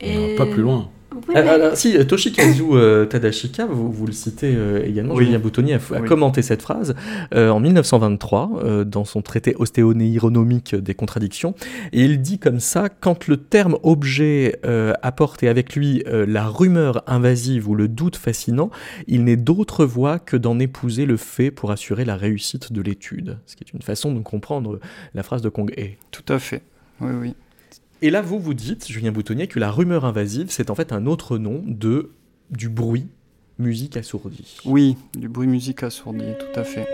[0.36, 0.90] pas plus loin.
[1.34, 5.78] Ah, ah, si, Toshikazu euh, Tadashika, vous, vous, le citez euh, également, Julien Boutoni a,
[5.78, 6.94] commenté cette phrase
[7.34, 11.54] euh, en 1923 dans son traité ostéonéironomique des contradictions.
[11.92, 14.60] Et il dit comme ça, quand le terme objet
[15.02, 18.70] apporte avec lui la rumeur invasive ou le doute fascinant,
[19.06, 23.38] il n'est d'autre voie que d'en épouser le fait pour assurer la réussite de l'étude.
[23.46, 24.80] Ce qui est une façon de comprendre
[25.14, 25.90] la phrase de Kong E.
[26.10, 26.62] Tout à fait,
[27.00, 27.34] oui, oui.
[28.02, 31.06] Et là, vous vous dites, Julien Boutonnier, que la rumeur invasive, c'est en fait un
[31.06, 32.10] autre nom de
[32.50, 33.06] du bruit
[33.58, 34.58] musique assourdie.
[34.64, 36.86] Oui, du bruit musique assourdie, tout à fait.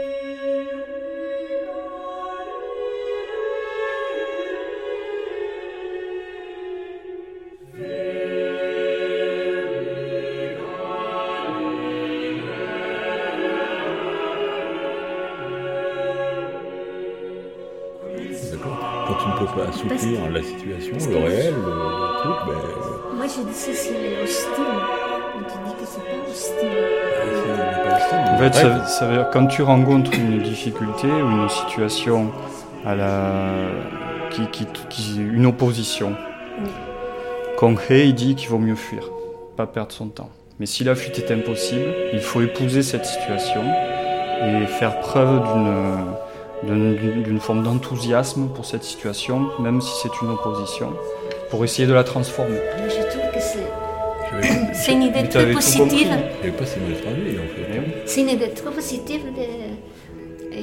[19.71, 23.17] Assouplir la situation, le réel, le, truc, ben...
[23.17, 24.65] Moi je dis si c'est hostile,
[25.37, 26.91] mais tu dis que c'est pas hostile.
[28.33, 32.31] En fait, ça, ça veut dire quand tu rencontres une difficulté ou une situation
[32.85, 33.49] à la...
[34.31, 36.15] qui, qui, qui une opposition,
[37.61, 37.81] oui.
[37.91, 39.11] il dit qu'il vaut mieux fuir,
[39.57, 40.31] pas perdre son temps.
[40.59, 43.63] Mais si la fuite est impossible, il faut épouser cette situation
[44.43, 45.73] et faire preuve d'une
[47.41, 50.93] forme d'enthousiasme pour cette situation, même si c'est une opposition,
[51.51, 52.59] pour essayer de la transformer.
[52.89, 53.41] Je trouve que
[54.75, 56.09] c'est une idée très positive.
[56.59, 58.07] pas si mal traduit en fait.
[58.07, 60.57] C'est une idée très positive de...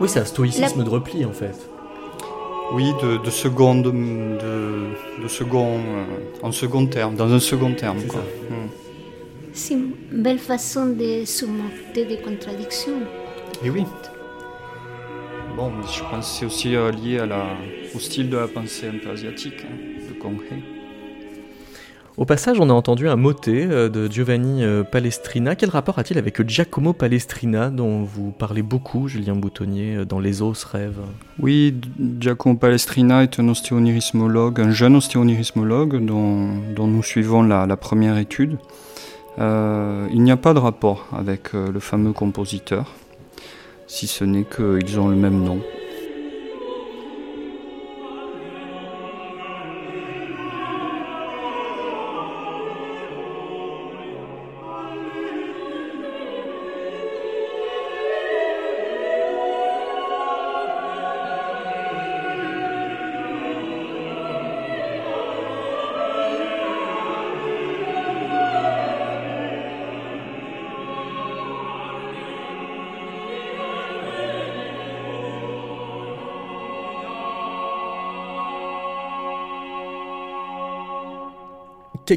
[0.00, 1.68] Oui, c'est un stoïcisme de repli en fait.
[2.72, 6.04] Oui, de, de second, de, de, second, euh,
[6.42, 7.98] en second terme, dans un second terme.
[9.52, 13.00] C'est une belle façon de surmonter des contradictions.
[13.64, 13.84] Et oui.
[15.60, 17.44] Bon, je pense que c'est aussi euh, lié à la,
[17.94, 19.76] au style de la pensée un peu asiatique, hein,
[20.08, 20.56] le concret.
[22.16, 25.56] Au passage, on a entendu un motet euh, de Giovanni euh, Palestrina.
[25.56, 30.64] Quel rapport a-t-il avec Giacomo Palestrina, dont vous parlez beaucoup, Julien Boutonnier, dans Les os
[30.64, 31.00] rêves?
[31.38, 31.74] Oui,
[32.18, 38.16] Giacomo Palestrina est un ostéonirismologue, un jeune ostéonirismologue dont, dont nous suivons la, la première
[38.16, 38.56] étude.
[39.38, 42.94] Euh, il n'y a pas de rapport avec le fameux compositeur,
[43.90, 45.60] si ce n'est qu'ils ont le même nom.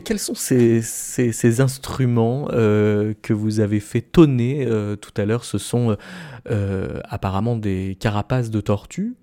[0.01, 5.45] Quels sont ces, instruments euh, que vous avez fait tonner euh, tout à l'heure?
[5.45, 5.95] Ce sont
[6.49, 9.15] euh, apparemment des carapaces de tortues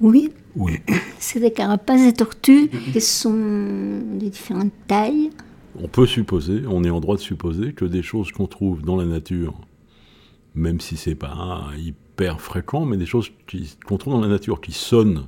[0.00, 0.32] Oui.
[0.56, 0.80] Oui.
[1.18, 5.30] C'est des carapaces de tortues qui sont de différentes tailles.
[5.80, 8.96] On peut supposer, on est en droit de supposer que des choses qu'on trouve dans
[8.96, 9.60] la nature,
[10.54, 13.32] même si c'est pas hyper fréquent, mais des choses
[13.84, 15.26] qu'on trouve dans la nature qui sonnent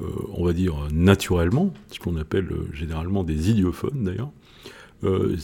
[0.00, 4.30] euh, on va dire, naturellement, ce qu'on appelle euh, généralement des idiophones d'ailleurs,
[5.04, 5.36] euh,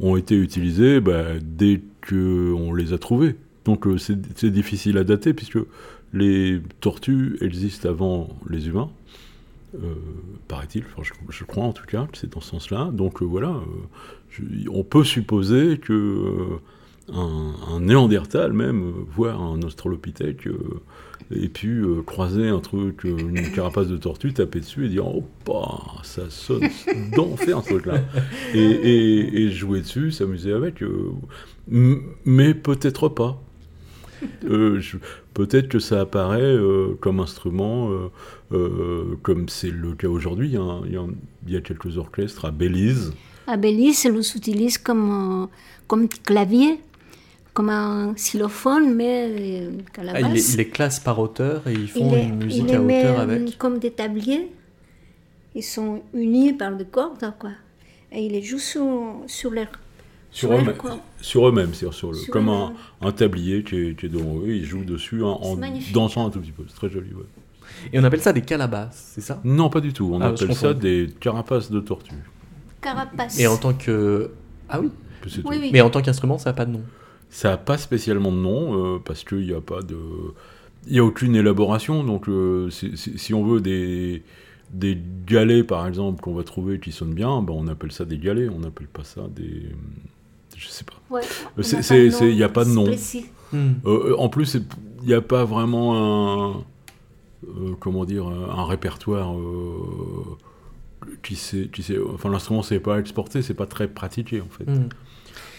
[0.00, 3.36] ont été utilisés bah, dès qu'on les a trouvés.
[3.64, 5.58] Donc c'est difficile à dater puisque
[6.12, 8.90] les tortues existent avant les humains,
[10.48, 10.84] paraît-il,
[11.28, 12.90] je, crois en tout cas, c'est dans ce sens-là.
[12.92, 13.54] Donc voilà,
[14.72, 16.58] on peut supposer que
[17.12, 20.48] un, néandertal même, voire un australopithèque,
[21.30, 25.06] et puis euh, croiser un truc, euh, une carapace de tortue, taper dessus et dire
[25.06, 26.68] oh bah, ça sonne
[27.16, 28.00] d'enfer ce truc-là.
[28.54, 30.82] Et, et, jouer dessus, s'amuser avec.
[30.82, 31.12] Euh,
[31.68, 33.40] mais peut-être pas.
[35.34, 36.56] peut-être que ça apparaît
[36.98, 37.90] comme instrument,
[39.22, 40.56] comme c'est le cas aujourd'hui.
[40.56, 40.82] Hein.
[40.86, 43.12] Il, y a quelques orchestres à Belize.
[43.46, 45.48] À Belize, on l'utilise comme,
[45.86, 46.80] comme clavier
[47.60, 51.88] comme un xylophone, mais euh, à la ah, il, les, classe par auteur et ils
[51.88, 53.58] font une musique à hauteur euh, avec.
[53.58, 54.50] Comme des tabliers.
[55.54, 57.50] Ils sont unis par des cordes, quoi.
[58.12, 58.86] Et ils les jouent sur,
[59.26, 59.66] sur leur.
[60.30, 60.74] Sur, eux-mêmes,
[61.20, 64.54] sur eux-mêmes, sur, sur le, comme un, un, tablier qui est, qui est, devant eux,
[64.54, 65.58] ils jouent dessus en, en
[65.92, 66.62] dansant un tout petit peu.
[66.66, 67.26] C'est très joli, ouais.
[67.92, 69.38] Et on appelle ça des calabasses, c'est ça?
[69.44, 70.12] Non, pas du tout.
[70.14, 72.14] On ah, appelle ça des carapaces de tortue.
[72.80, 73.38] Carapaces.
[73.38, 74.30] Et en tant que.
[74.70, 74.88] Ah oui,
[75.26, 75.70] oui, oui.
[75.74, 76.82] Mais en tant qu'instrument, ça n'a pas de nom
[77.30, 79.96] ça n'a pas spécialement de nom, euh, parce qu'il n'y a pas de...
[80.86, 84.22] Il n'y a aucune élaboration, donc euh, si on veut des,
[84.72, 88.18] des galets, par exemple, qu'on va trouver qui sonnent bien, ben on appelle ça des
[88.18, 89.66] galets, on n'appelle pas ça des...
[90.56, 91.20] Je sais pas.
[91.58, 92.86] Il n'y a pas de nom.
[93.52, 93.72] Hmm.
[93.86, 94.54] Euh, en plus,
[95.02, 96.64] il n'y a pas vraiment un...
[97.78, 99.34] comment dire Un répertoire
[101.22, 101.68] qui sait...
[101.72, 104.64] Qui sait enfin, l'instrument, c'est pas exporté, c'est pas très pratiqué, en fait.
[104.64, 104.88] Hmm.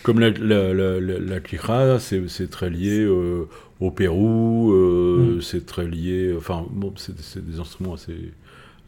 [0.03, 3.47] Comme la, la, la, c'est très lié euh,
[3.79, 5.41] au Pérou, euh, mm.
[5.41, 6.33] c'est très lié.
[6.35, 8.31] Enfin, bon, c'est des instruments assez,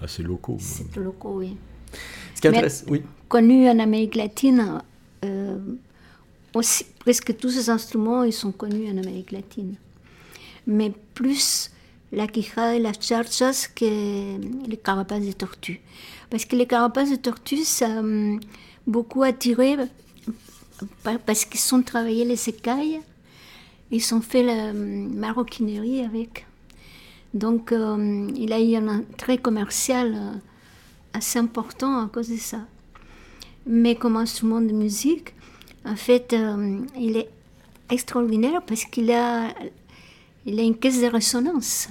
[0.02, 0.58] assez locaux.
[0.60, 1.56] C'est locaux, oui.
[2.36, 3.04] Ce qui intéresse, oui.
[3.28, 4.80] Connu en Amérique latine,
[5.23, 5.58] euh,
[6.54, 9.76] aussi, presque tous ces instruments, ils sont connus en Amérique latine.
[10.65, 11.71] Mais plus
[12.12, 13.86] la quijada et la charchas que
[14.67, 15.82] les carapaces de tortue.
[16.30, 18.04] Parce que les carapaces de tortue, ça a
[18.88, 19.78] beaucoup attiré
[21.26, 23.00] parce qu'ils sont travaillés les écailles,
[23.91, 26.46] ils ont fait la maroquinerie avec.
[27.34, 30.39] Donc, il a eu un trait commercial
[31.13, 32.60] assez important à cause de ça.
[33.65, 35.34] Mais comme instrument de musique,
[35.86, 36.36] en fait,
[36.98, 37.30] il est
[37.89, 39.50] extraordinaire parce qu'il a,
[40.46, 41.88] il a une caisse de résonance.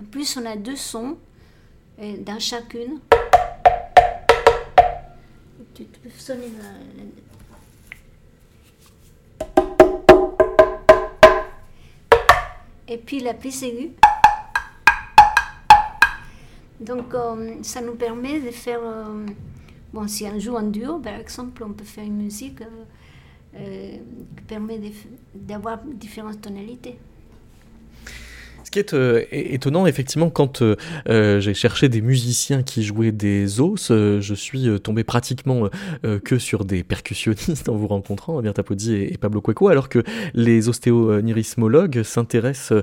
[0.00, 1.16] En plus, on a deux sons
[1.98, 2.98] dans chacune.
[6.10, 6.50] Tu peux sonner
[12.88, 13.92] Et puis la prise aiguë.
[16.80, 18.80] Donc, euh, ça nous permet de faire.
[18.82, 19.24] Euh,
[19.92, 22.62] bon, si on joue en duo, par exemple, on peut faire une musique
[23.54, 23.96] euh,
[24.36, 24.80] qui permet
[25.32, 26.98] d'avoir différentes tonalités.
[28.64, 30.76] Ce qui est euh, étonnant, effectivement, quand euh,
[31.08, 35.68] euh, j'ai cherché des musiciens qui jouaient des os, je suis tombé pratiquement
[36.24, 40.02] que sur des percussionnistes en vous rencontrant, Bertha Podi et, Pablo Cueco, alors que
[40.34, 42.82] les ostéonirismologues s'intéressent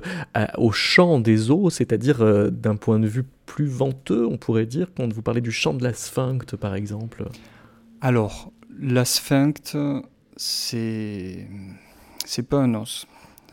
[0.56, 5.12] au chant des os, c'est-à-dire d'un point de vue plus venteux, on pourrait dire, quand
[5.12, 7.24] vous parlez du chant de la sphincte, par exemple.
[8.00, 9.76] Alors, la sphincte,
[10.36, 11.48] c'est
[12.24, 13.06] c'est pas un os.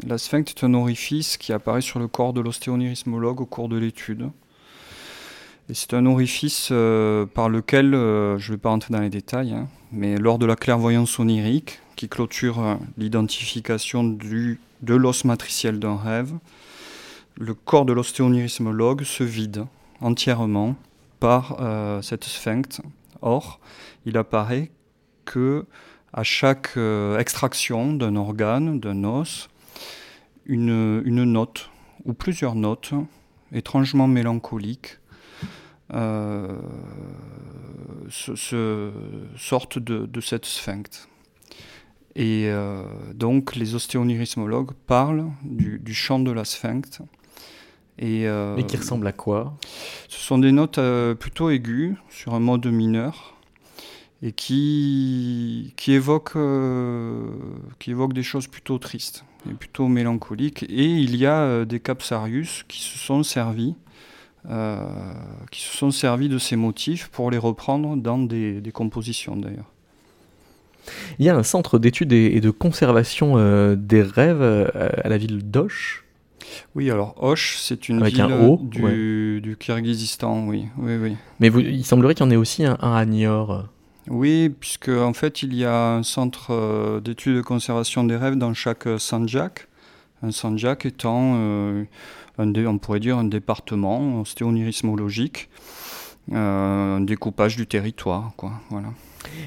[0.04, 3.78] La sphincte est un orifice qui apparaît sur le corps de l'ostéonirismologue au cours de
[3.78, 4.30] l'étude.
[5.70, 9.10] Et c'est un orifice euh, par lequel, euh, je ne vais pas rentrer dans les
[9.10, 15.80] détails, hein, mais lors de la clairvoyance onirique, qui clôture euh, l'identification de l'os matriciel
[15.80, 16.34] d'un rêve,
[17.38, 19.66] le corps de l'ostéonirismologue se vide
[20.02, 20.76] entièrement
[21.20, 21.58] par
[22.02, 22.82] cette sphincte.
[23.22, 23.60] Or,
[24.06, 24.72] il apparaît
[25.26, 25.66] que
[26.14, 26.78] à chaque
[27.18, 29.50] extraction d'un organe, d'un os,
[30.46, 31.70] une, note
[32.06, 32.94] ou plusieurs notes
[33.52, 35.00] étrangement mélancoliques
[35.94, 36.58] euh,
[38.10, 41.10] sortent de, cette sphincte.
[42.16, 47.02] Et euh, donc les ostéonirismologues parlent du, chant de la sphincte.
[47.98, 49.58] Et, euh, Mais qui ressemble à quoi?
[50.10, 50.80] Ce sont des notes
[51.20, 53.36] plutôt aiguës sur un mode mineur
[54.22, 56.38] et qui, qui, évoquent,
[57.80, 60.64] qui évoquent des choses plutôt tristes plutôt mélancolique.
[60.64, 63.76] Et il y a euh, des Capsarius qui se sont servis,
[64.50, 64.78] euh,
[65.52, 69.72] qui se sont servis de ces motifs pour les reprendre dans des, compositions d'ailleurs.
[71.18, 75.50] Il y a un centre d'études et de conservation euh, des rêves à la ville
[75.50, 76.04] d'Osh.
[76.76, 78.28] Oui, alors Osh, c'est une ville
[78.62, 80.66] du, du Kyrgyzstan, oui.
[80.78, 81.16] oui, oui.
[81.40, 83.68] Mais vous, il semblerait qu'il y en ait aussi un, un à Niort.
[84.10, 88.36] Oui, puisque en fait il y a un centre euh, d'études de conservation des rêves
[88.36, 89.68] dans chaque euh, sanjak.
[90.22, 91.84] Un sanjak étant, euh,
[92.38, 95.50] un on pourrait dire, un département ostéonirismologique,
[96.32, 98.54] un découpage du territoire, quoi.
[98.70, 98.90] Voilà.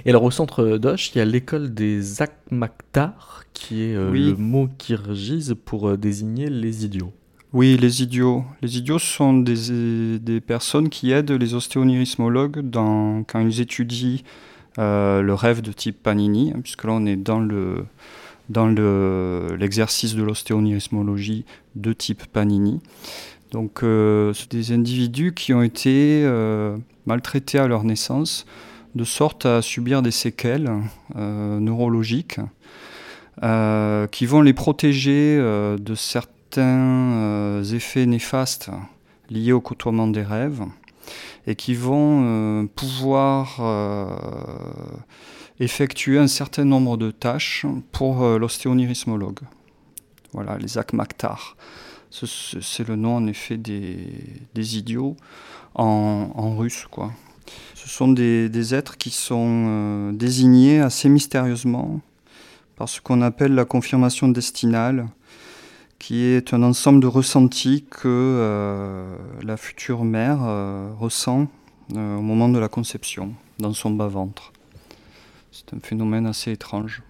[0.05, 4.69] Et alors au centre d'Osh, il y a l'école des Akmaktar, qui est le mot
[4.77, 7.13] kirghiz pour désigner les idiots.
[7.53, 8.45] Oui, les idiots.
[8.61, 14.19] Les idiots sont des, des personnes qui aident les ostéonirismologues dans, quand ils étudient
[14.77, 17.85] le rêve de type Panini, hein, puisque là on est dans le
[18.49, 18.67] dans
[19.59, 22.81] l'exercice de l'ostéonirismologie de type Panini.
[23.51, 26.77] Donc, euh, des individus qui ont été euh,
[27.07, 28.47] maltraités à leur naissance,
[28.95, 30.71] de sorte à subir des séquelles
[31.15, 32.41] neurologiques
[34.11, 38.71] qui vont les protéger de certains effets néfastes
[39.31, 40.65] liés au côtoiement des rêves
[41.47, 44.07] et qui vont euh, pouvoir euh,
[45.61, 49.41] effectuer un certain nombre de tâches pour euh, l'ostéonirismologue.
[50.33, 51.57] Voilà, les akmaktar.
[52.11, 55.17] C'est le nom en effet des, idiots
[55.75, 56.87] en, russe.
[57.75, 62.01] Ce sont des, êtres qui sont désignés assez mystérieusement
[62.77, 65.09] par ce qu'on appelle la confirmation destinale,
[65.99, 71.49] qui est un ensemble de ressentis que euh, la future mère euh, ressent
[71.97, 74.53] euh, au moment de la conception, dans son bas-ventre.
[75.51, 77.03] C'est un phénomène assez étrange.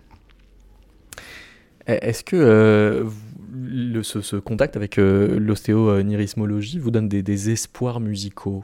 [1.86, 3.06] Est-ce que
[3.54, 8.62] le, ce, contact avec l'ostéonirismologie vous donne des, espoirs musicaux?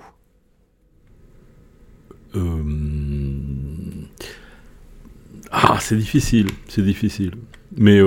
[5.50, 7.32] Ah, c'est difficile, c'est difficile.
[7.76, 8.00] Mais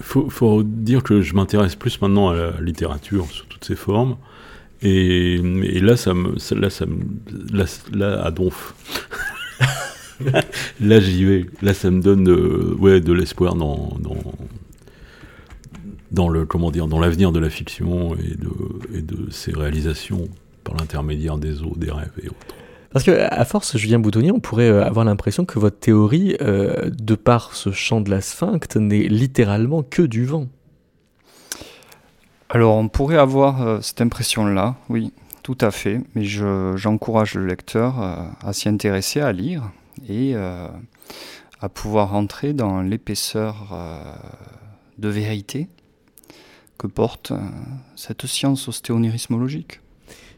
[0.00, 4.16] faut, faut dire que je m'intéresse plus maintenant à la littérature sous toutes ses formes.
[4.82, 5.38] Et,
[5.80, 6.98] là, ça me, là, ça me,
[7.92, 8.74] là, à Donf.
[10.80, 11.46] là, j'y vais.
[11.60, 14.16] Là, ça me donne de, ouais, de l'espoir dans, dans,
[16.12, 20.28] dans le, comment dire, dans l'avenir de la fiction et de, et de ses réalisations
[20.64, 22.54] par l'intermédiaire des eaux, des rêves et autres.
[22.92, 26.90] Parce que à force, Julien Boutonnier, on pourrait euh, avoir l'impression que votre théorie, euh,
[26.90, 30.48] de par ce champ de la sphincte, n'est littéralement que du vent.
[32.48, 35.12] Alors on pourrait avoir cette impression-là, oui,
[35.44, 39.70] tout à fait, mais j'encourage le lecteur à s'y intéresser, à lire
[40.08, 43.72] et à pouvoir rentrer dans l'épaisseur
[44.98, 45.68] de vérité
[46.76, 47.32] que porte
[47.94, 49.79] cette science ostéonirismologique.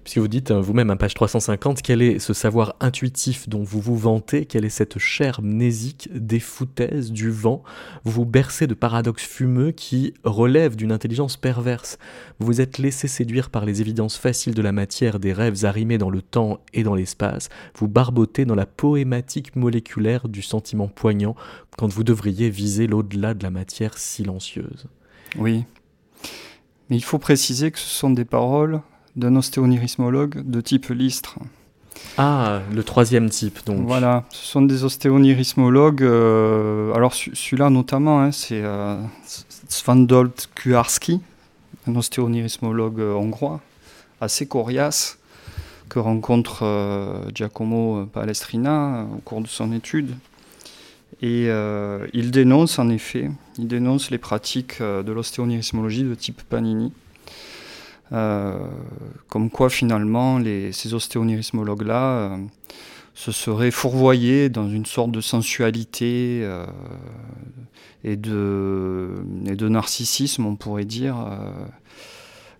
[0.04, 3.80] Puisque vous dites euh, vous-même à page 350, quel est ce savoir intuitif dont vous
[3.80, 7.62] vous vantez, quelle est cette chair mnésique des foutaises, du vent,
[8.04, 11.98] vous vous bercez de paradoxes fumeux qui relèvent d'une intelligence perverse.
[12.40, 15.98] Vous vous êtes laissé séduire par les évidences faciles de la matière, des rêves arrimés
[15.98, 21.36] dans le temps et dans l'espace, vous barbotez dans la poématique moléculaire du sentiment poignant
[21.78, 24.86] quand vous devriez viser l'au-delà de la matière silencieuse.
[25.38, 25.64] Oui,
[26.90, 28.82] mais il faut préciser que ce sont des paroles
[29.16, 31.38] d'un ostéonirismologue de type Listre.
[32.18, 33.86] Ah, le troisième type, donc.
[33.86, 36.02] Voilà, ce sont des ostéonirismologues.
[36.02, 38.96] Euh, alors, celui-là notamment, hein, c'est euh,
[39.68, 41.20] Svandolt Kuarski,
[41.86, 43.60] un ostéonirismologue euh, hongrois,
[44.20, 45.18] assez coriace,
[45.88, 46.64] que rencontre
[47.34, 50.14] Giacomo Palestrina au cours de son étude.
[51.20, 51.48] Et
[52.14, 57.01] il dénonce, en effet, il dénonce les pratiques de l'ostéonirismologie de type Panini euh,
[58.12, 60.40] comme quoi finalement
[60.72, 62.36] ces ostéonirismologues-là euh,
[63.14, 66.66] se seraient fourvoyés dans une sorte de sensualité euh,
[68.04, 71.16] et, de, et de narcissisme, on pourrait dire,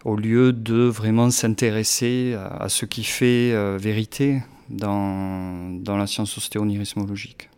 [0.05, 7.49] au lieu de vraiment s'intéresser à, ce qui fait vérité dans, dans la science ostéonirismologique.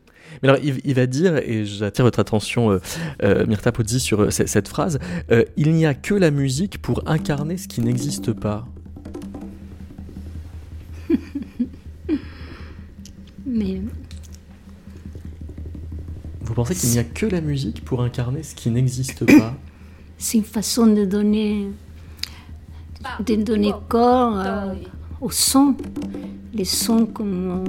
[0.42, 2.80] Mais alors, il, va dire, et j'attire votre attention, euh,
[3.22, 4.98] euh Myrta Pozzi, sur euh, cette phrase
[5.30, 8.66] euh, Il n'y a que la musique pour incarner ce qui n'existe pas.
[13.46, 13.80] Mais.
[16.42, 19.54] Vous pensez qu'il n'y a que la musique pour incarner ce qui n'existe pas?
[20.18, 21.68] C'est une façon de donner,
[23.24, 24.42] de donner corps
[25.20, 25.76] au son.
[26.52, 27.64] Les sons comme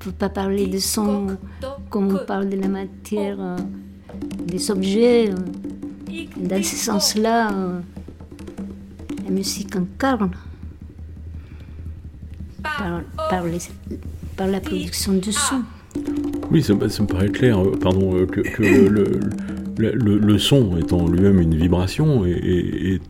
[0.00, 1.36] peut pas parler de son
[1.90, 3.56] comme on parle de la matière, euh,
[4.46, 5.30] des objets.
[5.30, 5.34] Euh.
[6.36, 7.80] Dans ce sens-là, euh,
[9.24, 10.30] la musique incarne
[12.62, 13.02] par,
[14.36, 15.62] par, la production du son.
[16.50, 19.20] Oui, ça, me paraît clair, pardon, que, le,
[19.78, 23.00] le, son étant lui-même une vibration et,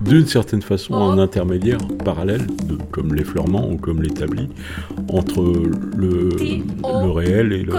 [0.00, 4.48] d'une certaine façon un intermédiaire parallèle, de, comme l'effleurement ou comme l'établi,
[5.08, 5.42] entre
[5.96, 7.74] le, le, réel et le,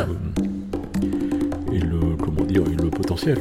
[1.74, 3.40] et le, comment dire, le potentiel.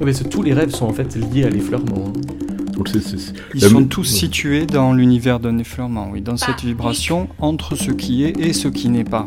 [0.00, 2.08] mais tous les rêves sont en fait liés à l'effleurement.
[2.08, 2.20] Hein.
[3.54, 8.24] Ils sont tous situés dans l'univers d'un effleurement, oui, dans cette vibration entre ce qui
[8.24, 9.24] est et ce qui n'est pas.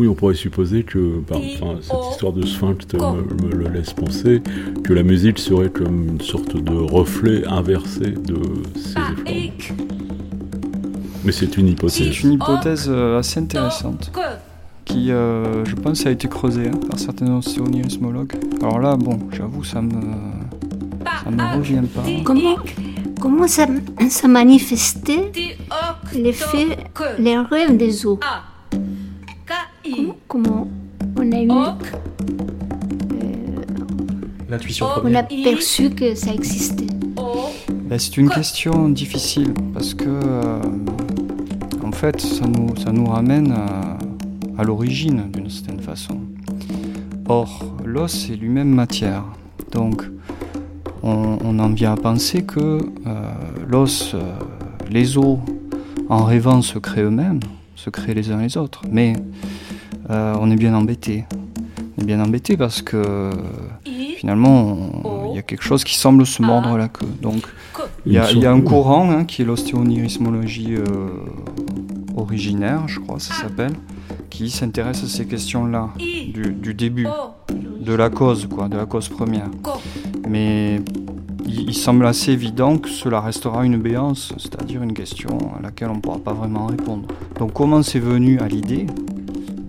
[0.00, 4.40] Oui, on pourrait supposer que, cette histoire de sphinx me, le laisse penser,
[4.82, 8.40] que la musique serait comme une sorte de reflet inversé de
[8.76, 9.52] ces effleurements.
[11.22, 12.12] Mais c'est une hypothèse.
[12.14, 14.10] C'est une hypothèse euh, assez intéressante
[14.86, 18.36] qui, euh, je pense, a été creusée hein, par certains ostéonirismologues.
[18.62, 20.00] Alors là, bon, j'avoue, ça me,
[21.22, 22.04] ça me revient pas.
[22.24, 22.56] Comment,
[23.20, 23.66] comment ça,
[24.08, 25.30] ça manifestait
[26.14, 26.78] l'effet,
[27.18, 28.18] les rêves des eaux
[31.40, 31.50] a eu.
[31.50, 31.72] Euh,
[34.48, 36.86] L'intuition On a perçu que ça existait.
[37.84, 40.60] Ben, c'est une question difficile parce que, euh,
[41.82, 46.18] en fait, ça nous, ça nous ramène à, l'origine d'une certaine façon.
[47.26, 49.24] Or, l'os est lui-même matière.
[49.72, 50.02] Donc,
[51.02, 53.32] on, en vient à penser que euh,
[53.66, 54.14] l'os,
[54.90, 55.38] les os,
[56.10, 57.40] en rêvant, se créent eux-mêmes,
[57.74, 58.82] se créent les uns les autres.
[58.90, 59.14] Mais
[60.10, 61.24] euh, on est bien embêté.
[61.96, 63.30] On est bien embêté parce que
[64.16, 64.76] finalement,
[65.30, 67.06] il y a quelque chose qui semble se mordre la queue.
[67.22, 67.42] Donc,
[68.06, 70.84] il y, a un courant hein, qui est l'ostéonirismologie euh,
[72.16, 73.72] originaire, je crois, ça s'appelle,
[74.30, 77.06] qui s'intéresse à ces questions-là, du, début,
[77.80, 79.50] de la cause, quoi, de la cause première.
[80.28, 80.80] Mais
[81.46, 85.96] il, semble assez évident que cela restera une béance, c'est-à-dire une question à laquelle on
[85.96, 87.06] ne pourra pas vraiment répondre.
[87.38, 88.86] Donc comment c'est venu à l'idée?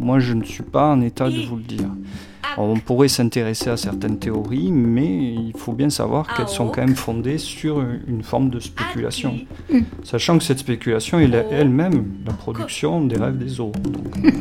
[0.02, 1.90] Moi, je ne suis pas en état de vous le dire.
[2.58, 6.96] on pourrait s'intéresser à certaines théories, mais il faut bien savoir qu'elles sont quand même
[6.96, 9.36] fondées sur une forme de spéculation.
[10.04, 13.72] Sachant que cette spéculation est elle-même la production des rêves des eaux.
[13.84, 14.18] Donc,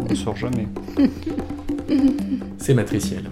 [0.00, 0.66] on ne sort jamais.
[2.58, 3.30] C'est matriciel.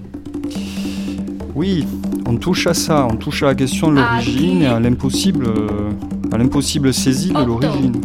[1.55, 1.85] Oui,
[2.26, 5.91] on touche à ça, on touche à la question de l'origine et à l'impossible, euh,
[6.33, 8.01] à l'impossible saisie de l'origine.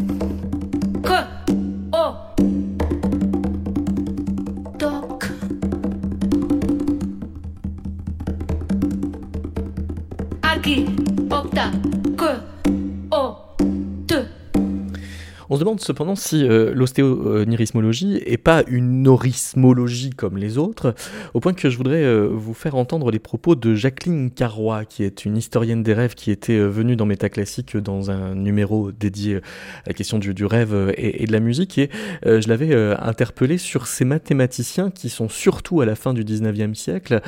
[15.57, 20.95] Se demande cependant si euh, l'ostéonirismologie est pas une norismologie comme les autres,
[21.33, 25.03] au point que je voudrais euh, vous faire entendre les propos de Jacqueline Carroy, qui
[25.03, 29.37] est une historienne des rêves qui était euh, venue dans Métaclassique dans un numéro dédié
[29.37, 29.41] à
[29.87, 31.89] la question du, rêve et, de la musique, et
[32.23, 37.21] je l'avais interpellée sur ces mathématiciens qui sont surtout à la fin du 19e siècle,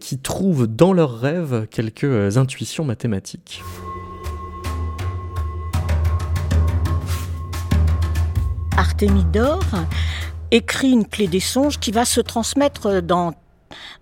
[0.00, 3.62] qui trouvent dans leurs rêves quelques intuitions mathématiques.
[8.76, 9.64] Artémidore
[10.50, 13.34] écrit une clé des songes qui va se transmettre dans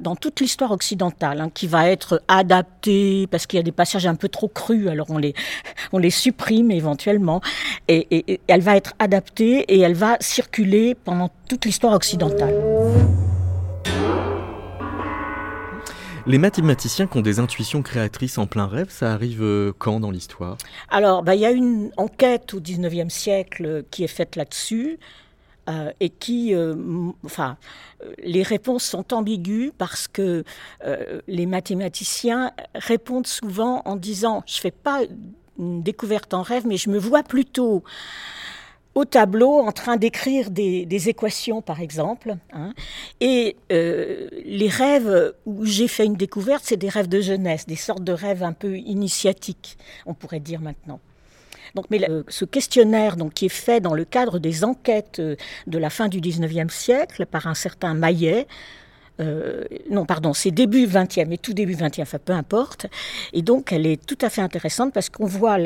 [0.00, 4.06] dans toute l'histoire occidentale, hein, qui va être adaptée parce qu'il y a des passages
[4.06, 5.34] un peu trop crus, alors on les,
[5.92, 7.42] on les supprime éventuellement,
[7.88, 12.54] et elle va être adaptée et elle va circuler pendant toute l'histoire occidentale.
[16.28, 20.10] Les mathématiciens qui ont des intuitions créatrices en plein rêve, ça arrive euh, quand dans
[20.10, 20.58] l'histoire?
[20.90, 24.98] Alors, bah, il y a une enquête au 19e siècle qui est faite là-dessus.
[25.70, 26.74] Euh, et qui, euh,
[27.26, 27.58] enfin,
[28.24, 30.42] les réponses sont ambiguës parce que
[31.26, 35.00] les mathématiciens répondent souvent en disant je fais pas
[35.58, 37.84] une découverte en rêve, mais je me vois plutôt
[38.98, 42.34] au tableau en train d'écrire des, équations, par exemple.
[42.52, 42.74] Hein.
[43.20, 47.76] Et euh, les rêves où j'ai fait une découverte, c'est des rêves de jeunesse, des
[47.76, 50.98] sortes de rêves un peu initiatiques, on pourrait dire maintenant.
[51.76, 55.36] Donc, mais ce questionnaire donc, qui est fait dans le cadre des enquêtes euh,
[55.68, 58.48] de la fin du 19e siècle par un certain Maillet,
[59.20, 62.86] euh, non, pardon, c'est début 20e et tout début 20e, enfin peu importe.
[63.32, 65.56] Et donc, elle est tout à fait intéressante parce qu'on voit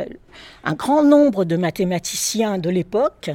[0.65, 3.31] un grand nombre de mathématiciens de l'époque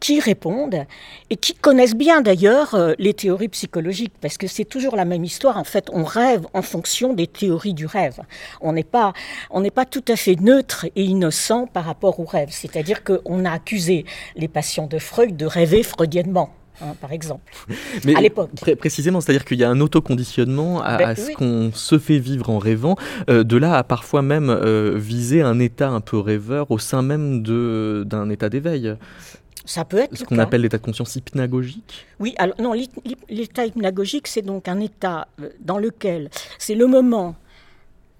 [0.00, 0.84] qui répondent
[1.30, 5.24] et qui connaissent bien d'ailleurs euh, les théories psychologiques, parce que c'est toujours la même
[5.24, 5.56] histoire.
[5.56, 8.20] En fait, on rêve en fonction des théories du rêve.
[8.60, 9.14] On n'est pas,
[9.50, 12.48] on n'est pas tout à fait neutre et innocent par rapport au rêve.
[12.50, 14.04] C'est-à-dire qu'on a accusé
[14.36, 16.50] les patients de Freud de rêver freudiennement.
[16.80, 17.52] Hein, par exemple,
[18.04, 18.50] Mais à l'époque.
[18.78, 22.58] précisément, c'est-à-dire qu'il y a un autoconditionnement à, ben ce qu'on se fait vivre en
[22.58, 22.96] rêvant,
[23.30, 27.02] euh, de là à parfois même euh, viser un état un peu rêveur au sein
[27.02, 28.96] même d'un état d'éveil.
[29.64, 32.06] Ça peut être ce qu'on appelle l'état de conscience hypnagogique.
[32.20, 32.74] Oui, alors non,
[33.28, 37.36] l'état hypnagogique, c'est donc un état euh, dans lequel c'est le moment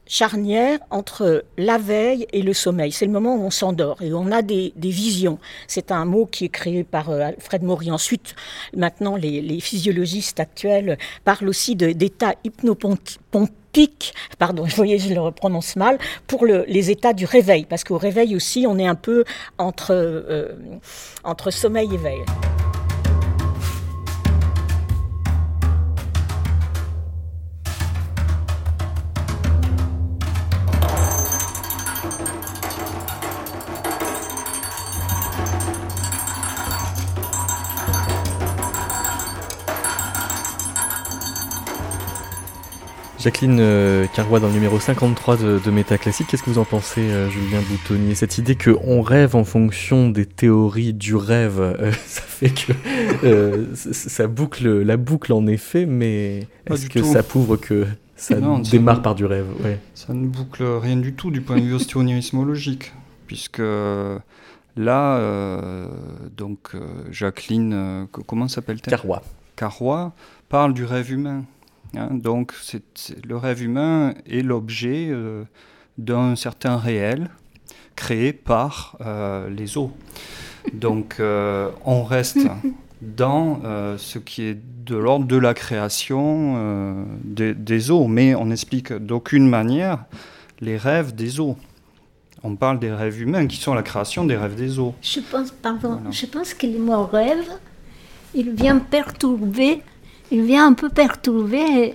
[0.07, 2.93] charnière entre la veille et le sommeil.
[2.93, 5.39] C'est le moment où on s'endort et on a des, visions.
[5.67, 7.91] C'est un mot qui est créé par euh, Alfred Maury.
[7.91, 8.35] Ensuite,
[8.77, 15.99] maintenant, les, physiologistes actuels parlent aussi d'état hypnopompique, pardon, je voyais, je le prononce mal,
[16.27, 19.25] pour les états du réveil, parce qu'au réveil aussi, on est un peu
[19.59, 20.55] entre, euh,
[21.25, 22.25] entre sommeil et veille.
[43.25, 47.01] Jacqueline euh, Carrois dans le numéro 53 de, de Métaclassique, qu'est-ce que vous en pensez,
[47.01, 52.21] euh, Julien Boutonnier Cette idée qu'on rêve en fonction des théories du rêve, euh, ça
[52.21, 58.37] fait que ça boucle la boucle en effet, mais est-ce que ça prouve que ça
[58.71, 59.47] démarre par du rêve?
[59.95, 62.93] Ça ne boucle rien du tout du point de vue ostéonirismologique,
[63.27, 63.63] puisque
[64.77, 65.89] là,
[66.37, 66.73] donc
[67.11, 68.91] Jacqueline, comment s'appelle-t-elle?
[68.91, 69.23] Carrois.
[69.57, 70.13] Carrois
[70.51, 71.45] parle du rêve humain.
[71.97, 72.53] Hein, donc
[73.27, 75.45] le rêve humain est l'objet euh,
[75.99, 77.31] d'un certain réel
[77.97, 79.93] créé par euh, les eaux.
[80.73, 82.39] Donc euh, on reste
[83.03, 83.61] dans
[83.99, 90.05] ce qui est de l'ordre de la création des, eaux, mais on n'explique d'aucune manière
[90.61, 91.57] les rêves des eaux.
[92.43, 94.95] On parle des rêves humains qui sont la création des rêves des eaux.
[95.03, 97.51] Je pense, pardon, je pense que le mot rêve,
[98.35, 99.83] il vient perturber
[100.31, 101.95] il vient un peu perturber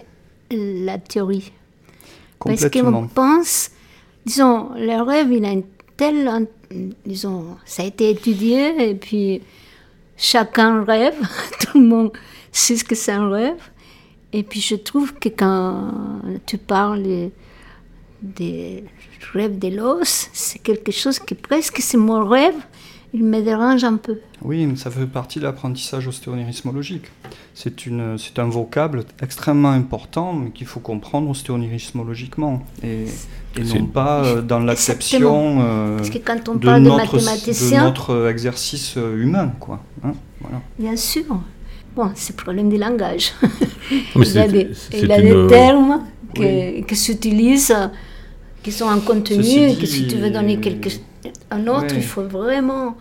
[0.51, 1.51] la théorie.
[2.39, 3.71] Parce qu'on pense,
[4.25, 5.65] disons, le rêve, il a une
[5.97, 6.47] telle.
[7.05, 9.41] Disons, ça a été étudié, et puis
[10.15, 11.15] chacun rêve,
[11.59, 12.11] tout le monde
[12.51, 13.61] sait ce que c'est un rêve.
[14.31, 15.91] Et puis je trouve que quand
[16.45, 17.31] tu parles
[18.21, 18.83] des
[19.33, 22.55] rêves de l'os, c'est quelque chose qui presque c'est mon rêve,
[23.13, 24.19] il me dérange un peu.
[24.43, 27.05] Oui, mais ça fait partie de l'apprentissage ostéonirismologique.
[27.55, 27.73] C'est,
[28.17, 32.63] c'est un vocable extrêmement important, mais qu'il faut comprendre ostéonirismologiquement.
[32.83, 33.05] Et,
[33.57, 37.79] et non pas euh, dans l'acception euh, Parce que quand on parle de, notre, de
[37.79, 39.53] notre exercice euh, humain.
[39.59, 39.81] Quoi.
[40.03, 40.61] Hein, voilà.
[40.77, 41.25] Bien sûr.
[41.95, 43.33] Bon, c'est le problème du langage.
[44.15, 46.03] il y a des, il a des termes
[46.33, 47.75] qui s'utilisent,
[48.61, 50.89] qui sont en contenu, et que si tu veux donner quelque,
[51.51, 52.97] un autre, il faut vraiment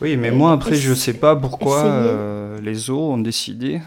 [0.00, 3.80] Oui, mais moi après, je ne sais pas pourquoi euh, les zoos ont décidé,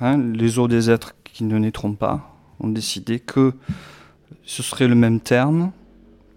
[0.00, 3.54] hein, les zoos des êtres qui ne naîtront pas, ont décidé que
[4.44, 5.72] ce serait le même terme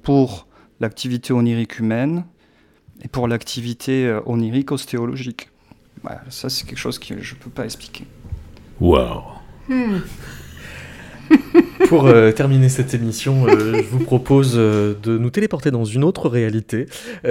[0.02, 0.48] pour
[0.80, 2.26] l'activité onirique humaine
[3.02, 5.50] et pour l'activité euh, onirique ostéologique.
[6.30, 8.06] ça, c'est quelque chose que je ne peux pas expliquer.
[8.80, 9.24] Waouh
[9.70, 10.00] hmm.
[11.94, 16.28] Pour euh, terminer cette émission, euh, je vous propose de nous téléporter dans une autre
[16.28, 16.88] réalité,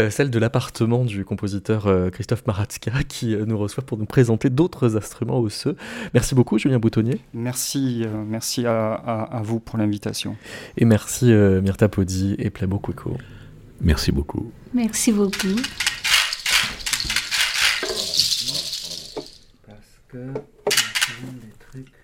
[0.08, 5.40] celle de l'appartement du compositeur Christophe Maratska, qui nous reçoit pour nous présenter d'autres instruments
[5.40, 5.74] osseux.
[6.14, 7.20] Merci beaucoup, Julien Boutonnier.
[7.34, 10.36] Merci, merci à, vous pour l'invitation.
[10.76, 13.18] Et merci Myrta Podi et Plabo Kweko.
[13.80, 14.52] Merci beaucoup.
[14.72, 15.56] Merci beaucoup.
[19.66, 22.02] Parce que des trucs.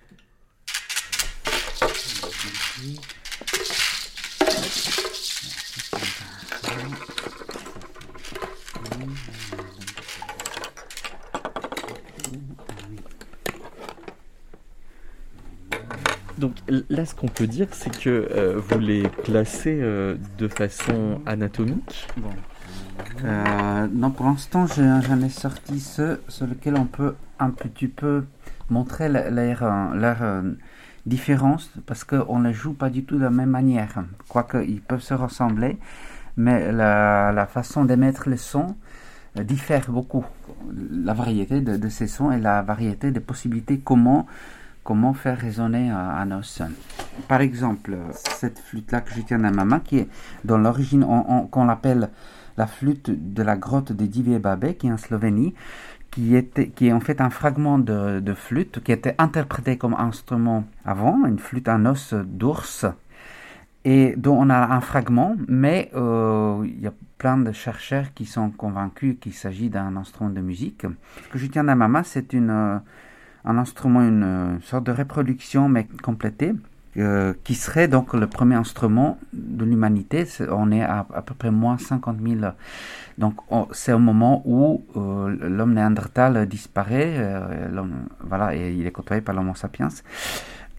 [16.38, 21.20] Donc là, ce qu'on peut dire, c'est que euh, vous les placez euh, de façon
[21.26, 22.06] anatomique.
[22.16, 22.30] Bon.
[23.24, 28.24] Euh, non, pour l'instant, j'en ai sorti ceux sur lesquels on peut un petit peu
[28.70, 30.24] montrer leur,
[31.06, 34.04] différence, parce qu'on ne les joue pas du tout de la même manière.
[34.28, 35.78] Quoique, ils peuvent se ressembler,
[36.36, 38.76] mais la, façon d'émettre les sons
[39.36, 40.24] diffère beaucoup.
[40.90, 44.26] La variété de, de, ces sons et la variété des possibilités, comment
[44.88, 46.62] comment faire résonner un os.
[47.28, 50.08] Par exemple, cette flûte-là que je tiens dans ma main, qui est
[50.46, 51.04] dans l'origine,
[51.50, 52.08] qu'on l'appelle
[52.56, 55.52] la flûte de la grotte de Divie Babe, qui est en Slovénie,
[56.10, 61.38] qui, est en fait un fragment de, flûte qui était interprété comme instrument avant, une
[61.38, 62.86] flûte en os d'ours,
[63.84, 68.24] et dont on a un fragment, mais euh, il y a plein de chercheurs qui
[68.24, 70.86] sont convaincus qu'il s'agit d'un instrument de musique.
[71.26, 72.80] Ce que je tiens dans ma main, c'est une
[73.48, 76.52] un instrument, une, sorte de reproduction mais complétée,
[76.98, 80.26] euh, qui serait donc le premier instrument de l'humanité.
[80.50, 82.52] On est à à peu près moins 50 000.
[83.16, 83.34] Donc
[83.72, 87.82] c'est au moment où euh, l'homme néandertal disparaît, euh,
[88.22, 89.88] voilà, et il est côtoyé par l'homo sapiens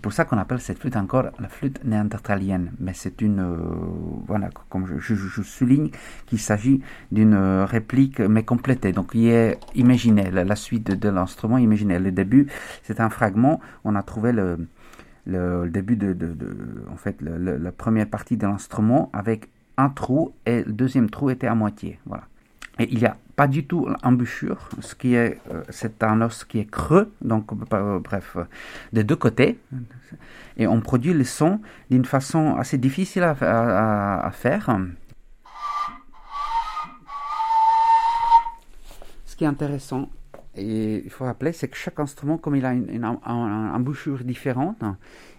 [0.01, 2.71] pour ça qu'on appelle cette flûte encore la flûte néandertalienne.
[2.79, 3.57] Mais c'est une, euh,
[4.27, 5.89] voilà, comme je, souligne,
[6.25, 6.81] qu'il s'agit
[7.11, 8.91] d'une réplique mais complétée.
[8.91, 11.99] Donc il est imaginé, la, suite de, l'instrument imaginé.
[11.99, 12.47] Le début,
[12.83, 14.57] c'est un fragment, on a trouvé le,
[15.69, 16.35] début de, de,
[16.91, 21.47] en fait, la première partie de l'instrument avec un trou et le deuxième trou était
[21.47, 21.99] à moitié.
[22.05, 22.28] Voilà.
[22.79, 26.45] Et il n'y a pas du tout l'embouchure, ce qui est, euh, c'est un os
[26.45, 28.37] qui est creux, donc euh, bref,
[28.93, 29.59] des deux côtés.
[30.55, 31.59] Et on produit le son
[31.89, 34.77] d'une façon assez difficile à, faire.
[39.25, 40.09] Ce qui est intéressant,
[40.61, 44.83] il faut rappeler, c'est que chaque instrument, comme il a une, embouchure différente,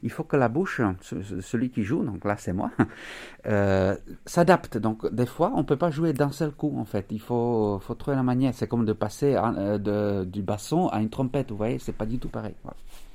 [0.02, 2.70] il faut que la bouche, celui qui joue, donc là c'est moi,
[3.46, 3.96] euh,
[4.26, 4.78] s'adapte.
[4.78, 7.06] Donc des fois, on ne peut pas jouer d'un seul coup en fait.
[7.10, 8.54] Il faut, trouver la manière.
[8.54, 12.18] C'est comme de passer euh, du basson à une trompette, vous voyez, c'est pas du
[12.18, 12.54] tout pareil.
[12.64, 13.09] il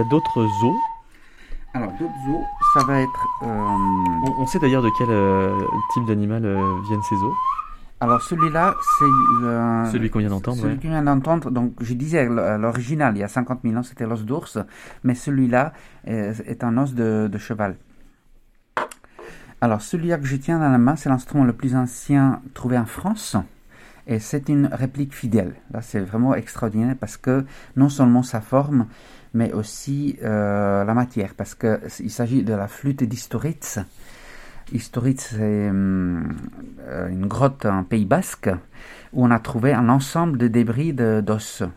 [0.00, 0.80] y a d'autres zoos.
[1.74, 2.44] Alors, d'autres zoos,
[2.74, 3.26] ça va être.
[3.42, 3.46] Euh,
[4.38, 5.60] on, sait d'ailleurs de quel euh,
[5.92, 7.34] type d'animal euh, viennent ces zoos
[8.02, 10.56] alors celui-là, c'est celui qu'on vient d'entendre.
[10.56, 11.50] Celui qu'on vient d'entendre.
[11.50, 14.56] Donc je disais l'original, il y a 50 000 ans, c'était l'os d'ours,
[15.04, 15.74] mais celui-là
[16.06, 17.76] est, un os de, de cheval.
[19.60, 22.86] Alors celui-là que je tiens dans la main, c'est l'instrument le plus ancien trouvé en
[22.86, 23.36] France.
[24.10, 25.54] Et c'est une réplique fidèle.
[25.72, 27.44] Là, c'est vraiment extraordinaire parce que
[27.76, 28.86] non seulement sa forme,
[29.34, 33.78] mais aussi euh, la matière, parce qu'il s'agit de la flûte d'Historitz.
[34.72, 36.22] Historitz, c'est euh,
[37.08, 38.50] une grotte en Pays Basque
[39.12, 41.62] où on a trouvé un ensemble de débris d'os.
[41.62, 41.68] Euh,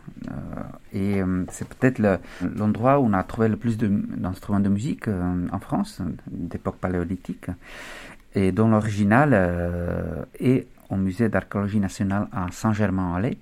[0.92, 2.00] et c'est peut-être
[2.40, 7.46] l'endroit où on a trouvé le plus d'instruments de, musique en France, d'époque paléolithique,
[8.34, 13.38] et dont l'original est au musée d'archéologie nationale à Saint-Germain-en-Laye.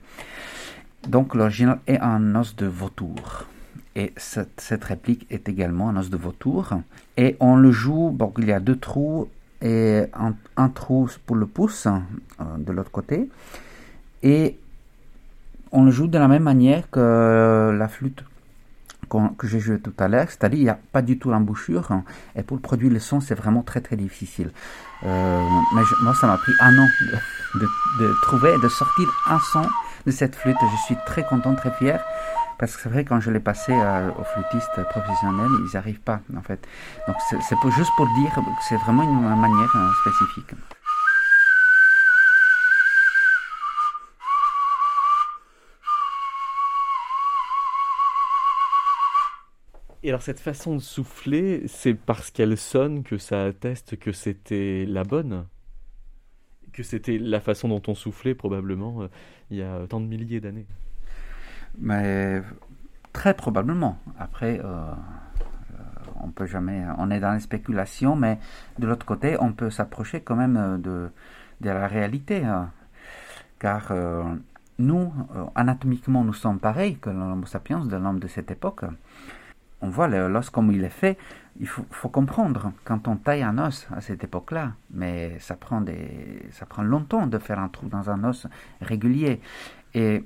[1.09, 3.47] Donc l'original est un os de vautour.
[3.95, 6.75] Et cette, réplique est également un os de vautour.
[7.17, 9.29] Et on le joue, bon, il y a deux trous
[9.61, 10.05] et
[10.57, 13.29] un, trou pour le pouce euh, de l'autre côté.
[14.23, 14.59] Et
[15.73, 18.25] on le joue de la même manière que la flûte
[19.37, 21.89] que j'ai joué tout à l'heure, c'est-à-dire il n'y a pas du tout l'embouchure.
[22.35, 24.51] Et pour produire le son, c'est vraiment très très difficile.
[25.05, 26.87] Mais moi, ça m'a pris un an
[27.55, 27.67] de,
[28.01, 29.67] de, trouver, de sortir un son
[30.07, 30.57] de cette flûte.
[30.61, 32.01] Je suis très content, très fier.
[32.59, 36.21] Parce que c'est vrai, quand je l'ai passé aux flûtistes professionnels, ils n'y arrivent pas,
[36.37, 36.65] en fait.
[37.09, 39.73] Donc, c'est juste pour dire que c'est vraiment une manière
[40.03, 40.55] spécifique.
[50.05, 54.85] Et alors cette façon de souffler, c'est parce qu'elle sonne que ça atteste que c'était
[54.89, 55.47] la bonne?
[56.73, 59.09] Que c'était la façon dont on soufflait probablement euh,
[59.51, 60.67] il y a tant de milliers d'années
[61.79, 62.43] Mais
[63.13, 63.97] très probablement.
[64.19, 65.77] Après, euh, euh,
[66.21, 66.83] on peut jamais...
[66.99, 68.41] On est dans les spéculations, mais
[68.81, 71.11] de l'autre côté, on peut s'approcher quand même de,
[71.61, 72.45] la réalité.
[72.45, 72.73] Hein.
[73.61, 73.93] car
[74.79, 75.13] nous,
[75.55, 78.85] anatomiquement, nous sommes pareils que l'homme sapiens de l'homme de cette époque
[79.83, 81.19] on voit l'os comme il est fait.
[81.61, 85.83] Il faut, comprendre, quand on taille un os à cette époque-là, mais ça prend,
[86.83, 88.47] longtemps de faire un trou dans un os
[88.81, 89.41] régulier.
[89.93, 90.25] Et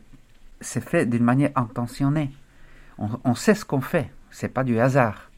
[0.61, 2.31] c'est fait d'une manière intentionnée.
[2.99, 5.31] On, on sait ce qu'on fait, c'est pas du hasard.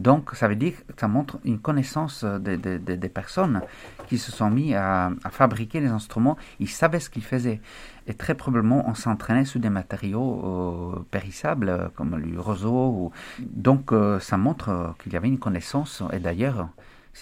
[0.00, 3.60] Donc, ça veut dire que ça montre une connaissance des personnes
[4.08, 6.38] qui se sont mis à, fabriquer les instruments.
[6.58, 7.60] Ils savaient ce qu'ils faisaient.
[8.06, 13.12] Et très probablement, on s'entraînait sur des matériaux euh, périssables, comme le roseau.
[13.40, 16.02] Donc, euh, ça montre qu'il y avait une connaissance.
[16.14, 16.70] Et d'ailleurs,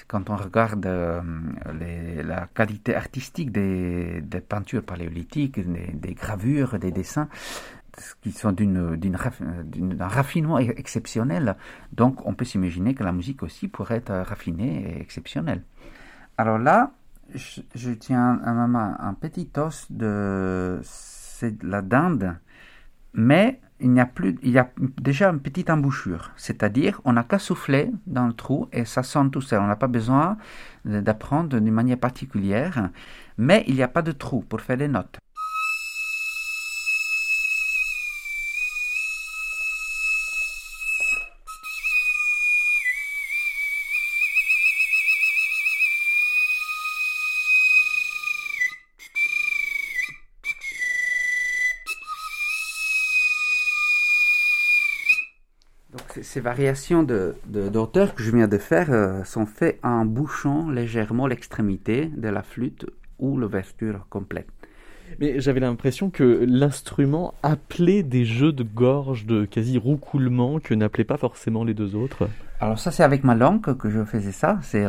[0.07, 1.21] quand on regarde euh,
[2.23, 7.29] la qualité artistique des, peintures paléolithiques, des, gravures, des dessins,
[8.21, 11.57] qui sont d'un raffinement exceptionnel.
[11.93, 15.63] Donc on peut s'imaginer que la musique aussi pourrait être raffinée et exceptionnelle.
[16.37, 16.93] Alors là,
[17.35, 20.81] je, tiens à ma main un petit os de,
[21.63, 22.37] la dinde,
[23.13, 24.71] mais il y a plus, il y a
[25.01, 29.31] déjà une petite embouchure, c'est-à-dire on n'a qu'à souffler dans le trou et ça sonne
[29.31, 29.61] tout seul.
[29.61, 30.37] On n'a pas besoin
[30.85, 32.91] d'apprendre d'une manière particulière,
[33.37, 35.19] mais il n'y a pas de trou pour faire des notes.
[56.39, 61.27] Ces variations de, d'auteur que je viens de faire euh, sont faites en bouchant légèrement
[61.27, 62.87] l'extrémité de la flûte
[63.19, 64.47] ou l'ouverture complète.
[65.19, 71.03] Mais j'avais l'impression que l'instrument appelait des jeux de gorge, de quasi roucoulement, que n'appelaient
[71.03, 72.29] pas forcément les deux autres.
[72.61, 74.87] Alors ça, c'est avec ma langue que je faisais ça, c'est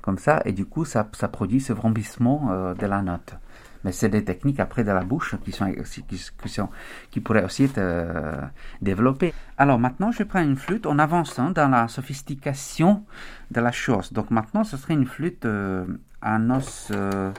[0.00, 3.34] comme ça, et du coup, ça, ça produit ce vrombissement euh, de la note.
[3.84, 5.72] Mais c'est des techniques après de la bouche qui, sont,
[6.08, 6.68] qui, sont,
[7.10, 8.40] qui pourraient aussi être euh,
[8.80, 9.34] développées.
[9.58, 10.86] Alors maintenant, je prends une flûte.
[10.86, 13.04] On avance hein, dans la sophistication
[13.50, 14.12] de la chose.
[14.12, 15.84] Donc maintenant, ce serait une flûte euh,
[16.22, 16.88] os.
[16.90, 17.32] Euh,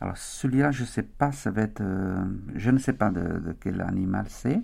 [0.00, 1.82] alors celui-là, je ne sais pas, ça va être.
[2.54, 4.60] je ne sais pas de quel animal c'est.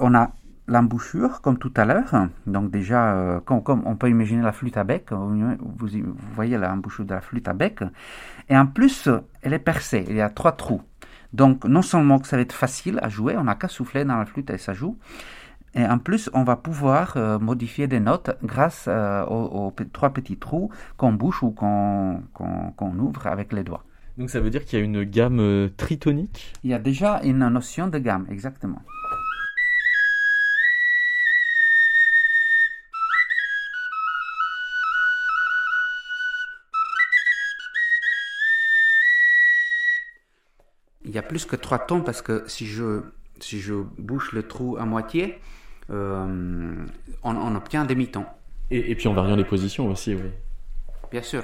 [0.00, 0.32] On a
[0.68, 2.28] l'embouchure, comme tout à l'heure.
[2.46, 5.88] Donc déjà, euh, comme, on peut imaginer la flûte à bec, vous,
[6.34, 7.80] voyez l'embouchure de la flûte à bec.
[8.48, 9.08] Et en plus,
[9.42, 10.82] elle est percée, il y a trois trous.
[11.32, 14.18] Donc non seulement que ça va être facile à jouer, on n'a qu'à souffler dans
[14.18, 14.98] la flûte et ça joue.
[15.74, 20.36] Et en plus, on va pouvoir euh, modifier des notes grâce euh, aux, trois petits
[20.36, 23.84] trous qu'on bouche ou qu'on ouvre avec les doigts.
[24.18, 26.52] Donc ça veut dire qu'il y a une gamme tritonique?
[26.62, 28.82] Il y a déjà une notion de gamme, exactement.
[41.12, 43.02] Il y a plus que trois tons parce que si je,
[43.38, 45.40] si je bouche le trou à moitié,
[45.90, 46.86] euh,
[47.22, 48.24] on, obtient un demi-ton.
[48.70, 50.30] Et, puis en variant les positions aussi, oui.
[51.10, 51.42] Bien sûr.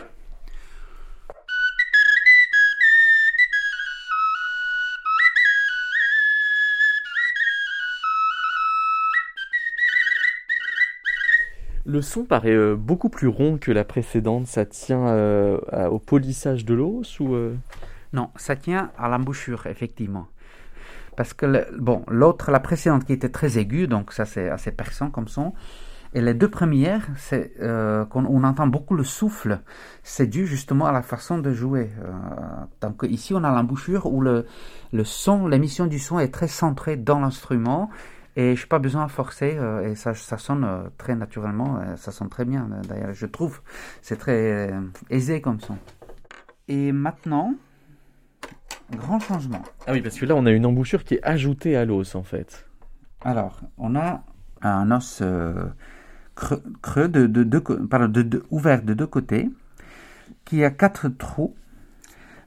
[11.85, 14.47] Le son paraît euh, beaucoup plus rond que la précédente.
[14.47, 15.59] Ça tient euh,
[15.91, 17.37] au polissage de l'os ou
[18.13, 20.29] non, ça tient à l'embouchure, effectivement.
[21.17, 25.11] Parce que, bon, l'autre, la précédente qui était très aiguë, donc ça c'est assez perçant
[25.11, 25.53] comme son.
[26.15, 29.61] Et les deux premières, c'est euh, qu'on on entend beaucoup le souffle.
[30.03, 31.91] C'est dû justement à la façon de jouer.
[32.03, 32.13] Euh,
[32.81, 34.47] donc ici, on a l'embouchure où le,
[35.05, 37.91] son, l'émission du son est très centrée dans l'instrument.
[38.37, 42.13] Et je n'ai pas besoin de forcer, euh, et ça, ça sonne très naturellement, ça
[42.13, 43.61] sonne très bien d'ailleurs, je trouve.
[44.01, 44.73] C'est très
[45.11, 45.77] aisé comme son.
[46.69, 47.55] Et maintenant,
[48.97, 49.63] grand changement.
[49.87, 52.23] Ah oui, parce que là, on a une embouchure qui est ajoutée à l'os, en
[52.23, 52.67] fait.
[53.23, 54.23] Alors, on a
[54.63, 55.67] un os euh,
[56.35, 59.51] creux, de, de, de, ouvert de deux côtés.
[60.45, 61.55] qui a quatre trous,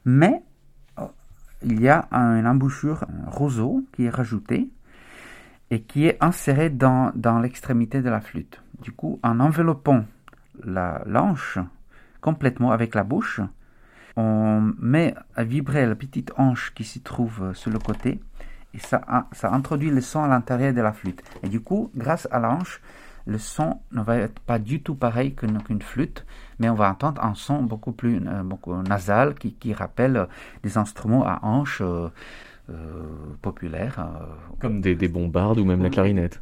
[0.04, 0.42] mais
[0.98, 1.06] euh,
[1.62, 4.70] il y a une embouchure un roseau qui est rajouté
[5.70, 8.62] et qui est inséré dans, dans l'extrémité de la flûte.
[8.80, 10.04] Du coup, en enveloppant
[10.64, 11.58] la l'anche
[12.20, 13.40] complètement avec la bouche,
[14.16, 18.20] on met à vibrer la petite hanche qui s'y trouve sur le côté
[18.74, 21.22] et ça, ça introduit le son à l'intérieur de la flûte.
[21.42, 22.80] Et du coup, grâce à la hanche,
[23.26, 26.26] le son ne va être pas du tout pareil qu'une flûte,
[26.58, 30.26] mais on va entendre un son beaucoup plus euh, beaucoup nasal qui, qui, rappelle
[30.62, 32.08] des instruments à hanche euh,
[32.70, 33.04] euh,
[33.40, 34.04] populaires.
[34.58, 36.40] Comme des, des bombardes ou même la clarinette.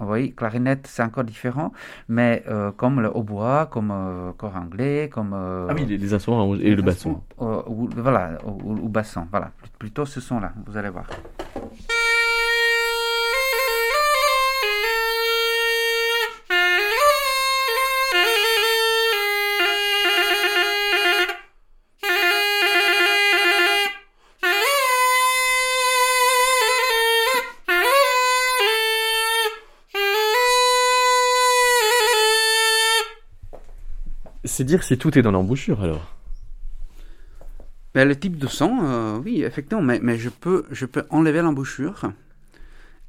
[0.00, 1.72] Oui, clarinette, c'est encore différent,
[2.08, 2.44] mais
[2.76, 5.32] comme le hautbois, comme euh, corps anglais, comme...
[5.34, 7.20] ah oui, les, instruments et le basson.
[7.36, 11.06] voilà, ou, ou, basson, voilà, plutôt ce son-là, vous allez voir.
[34.58, 36.16] C'est dire si tout est dans l'embouchure alors.
[37.94, 41.42] Ben, le type de son, euh, oui, effectivement, mais, mais, je, peux, je peux enlever
[41.42, 42.10] l'embouchure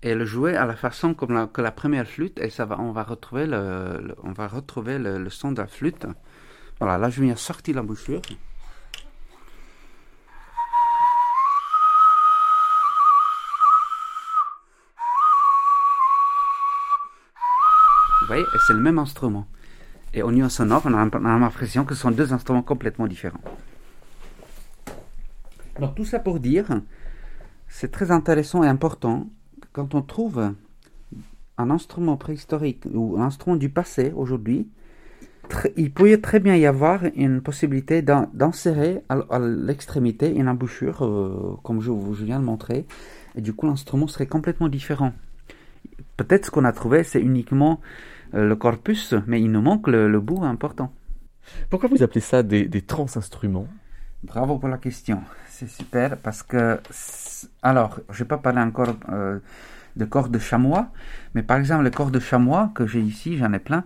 [0.04, 2.80] et le jouer à la façon comme la, que la première flûte et ça va,
[2.80, 6.06] on va retrouver le, on va retrouver le, son de la flûte.
[6.80, 8.22] Voilà, là je viens sortir l'embouchure.
[18.22, 19.48] Vous voyez, c'est le même instrument.
[20.14, 23.42] Et au niveau sonore, on a, l'impression que ce sont deux instruments complètement différents.
[25.76, 26.82] Alors tout ça pour dire,
[27.68, 29.30] c'est très intéressant et important
[29.72, 30.54] quand on trouve
[31.58, 34.68] un instrument préhistorique ou un instrument du passé aujourd'hui,
[35.78, 41.82] il pourrait très bien y avoir une possibilité d'insérer à, l'extrémité une embouchure, euh, comme
[41.82, 41.92] je
[42.24, 42.86] viens de montrer,
[43.36, 45.14] et du coup l'instrument serait complètement différent.
[46.20, 47.80] Peut-être ce qu'on a trouvé, c'est uniquement
[48.34, 50.92] euh, le corpus, mais il nous manque le, bout important.
[51.70, 53.68] Pourquoi vous appelez ça des, des trans-instruments?
[54.24, 55.22] Bravo pour la question.
[55.48, 56.78] C'est super parce que,
[57.64, 59.40] alors, je n'ai pas parlé encore euh,
[59.96, 60.90] de corps de chamois,
[61.36, 63.86] mais par exemple, les corps de chamois que j'ai ici, j'en ai plein,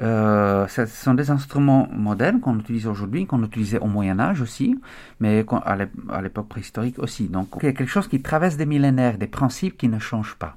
[0.00, 4.80] euh, ce sont des instruments modernes qu'on utilise aujourd'hui, qu'on utilisait au Moyen-Âge aussi,
[5.20, 7.28] mais à l'époque préhistorique aussi.
[7.28, 10.36] Donc, il y a quelque chose qui traverse des millénaires, des principes qui ne changent
[10.36, 10.56] pas.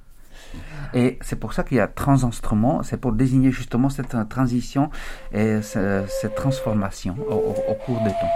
[0.93, 4.89] Et c'est pour ça qu'il y a trans-instruments, c'est pour désigner justement cette transition
[5.32, 8.34] et cette transformation au, cours des temps.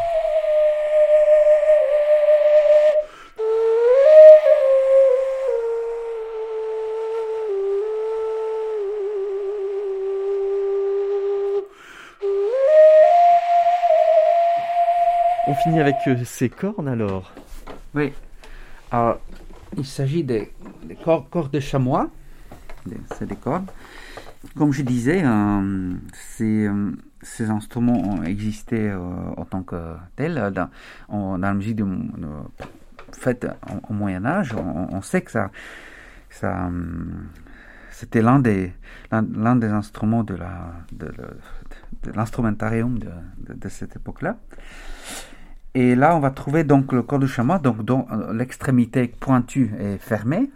[15.45, 17.33] On finit avec euh, ces cornes alors
[17.93, 18.13] Oui.
[18.91, 19.19] Alors,
[19.77, 20.51] il s'agit des,
[21.03, 22.09] cordes de chamois
[23.15, 23.69] c'est des cordes.
[24.57, 25.93] Comme je disais, euh,
[26.41, 28.99] euh, ces, instruments ont existé euh,
[29.37, 31.81] en tant que tels dans, la musique
[33.13, 33.47] faite
[33.89, 34.53] au, Moyen Âge.
[34.53, 35.49] On, sait que ça,
[37.89, 38.73] c'était l'un des,
[39.11, 40.37] des instruments de,
[42.13, 44.37] l'instrumentarium de, cette époque-là.
[45.75, 49.97] Et là, on va trouver donc le corps de chamois, donc dont l'extrémité pointue est
[49.97, 50.51] fermée,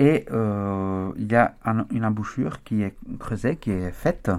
[0.00, 1.54] et euh, il y a
[1.90, 4.30] une embouchure qui est creusée, qui est faite.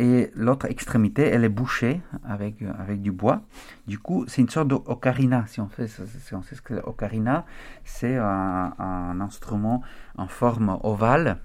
[0.00, 3.42] Et l'autre extrémité, elle est bouchée avec, avec du bois.
[3.86, 5.44] Du coup, c'est une sorte d'ocarina.
[5.46, 7.44] Si on, si on sait ce que l'ocarina,
[7.84, 9.82] c'est un, instrument
[10.16, 11.38] en forme ovale.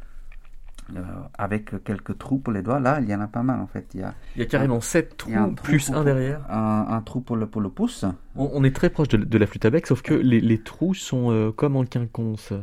[0.96, 1.02] Euh,
[1.36, 2.80] avec quelques trous pour les doigts.
[2.80, 3.88] Là, il y en a pas mal en fait.
[3.96, 5.32] Il y a, il y a carrément sept trous,
[5.64, 6.42] plus un derrière.
[6.48, 8.06] Un, trou pour le, pour le pouce.
[8.36, 11.32] On, est très proche de, la flûte à bec, sauf que les, les trous sont
[11.32, 12.54] euh, comme en quinconce.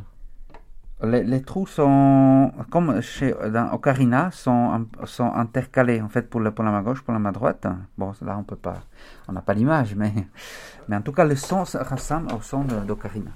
[1.02, 6.64] Les, trous sont, comme chez, dans Ocarina, sont, sont intercalés, en fait, pour, le, pour
[6.64, 7.66] la main gauche, pour la main droite.
[7.98, 8.82] Bon, là, on peut pas,
[9.26, 10.12] on n'a pas l'image, mais,
[10.88, 13.32] mais en tout cas, le son ressemble au son d'Ocarina.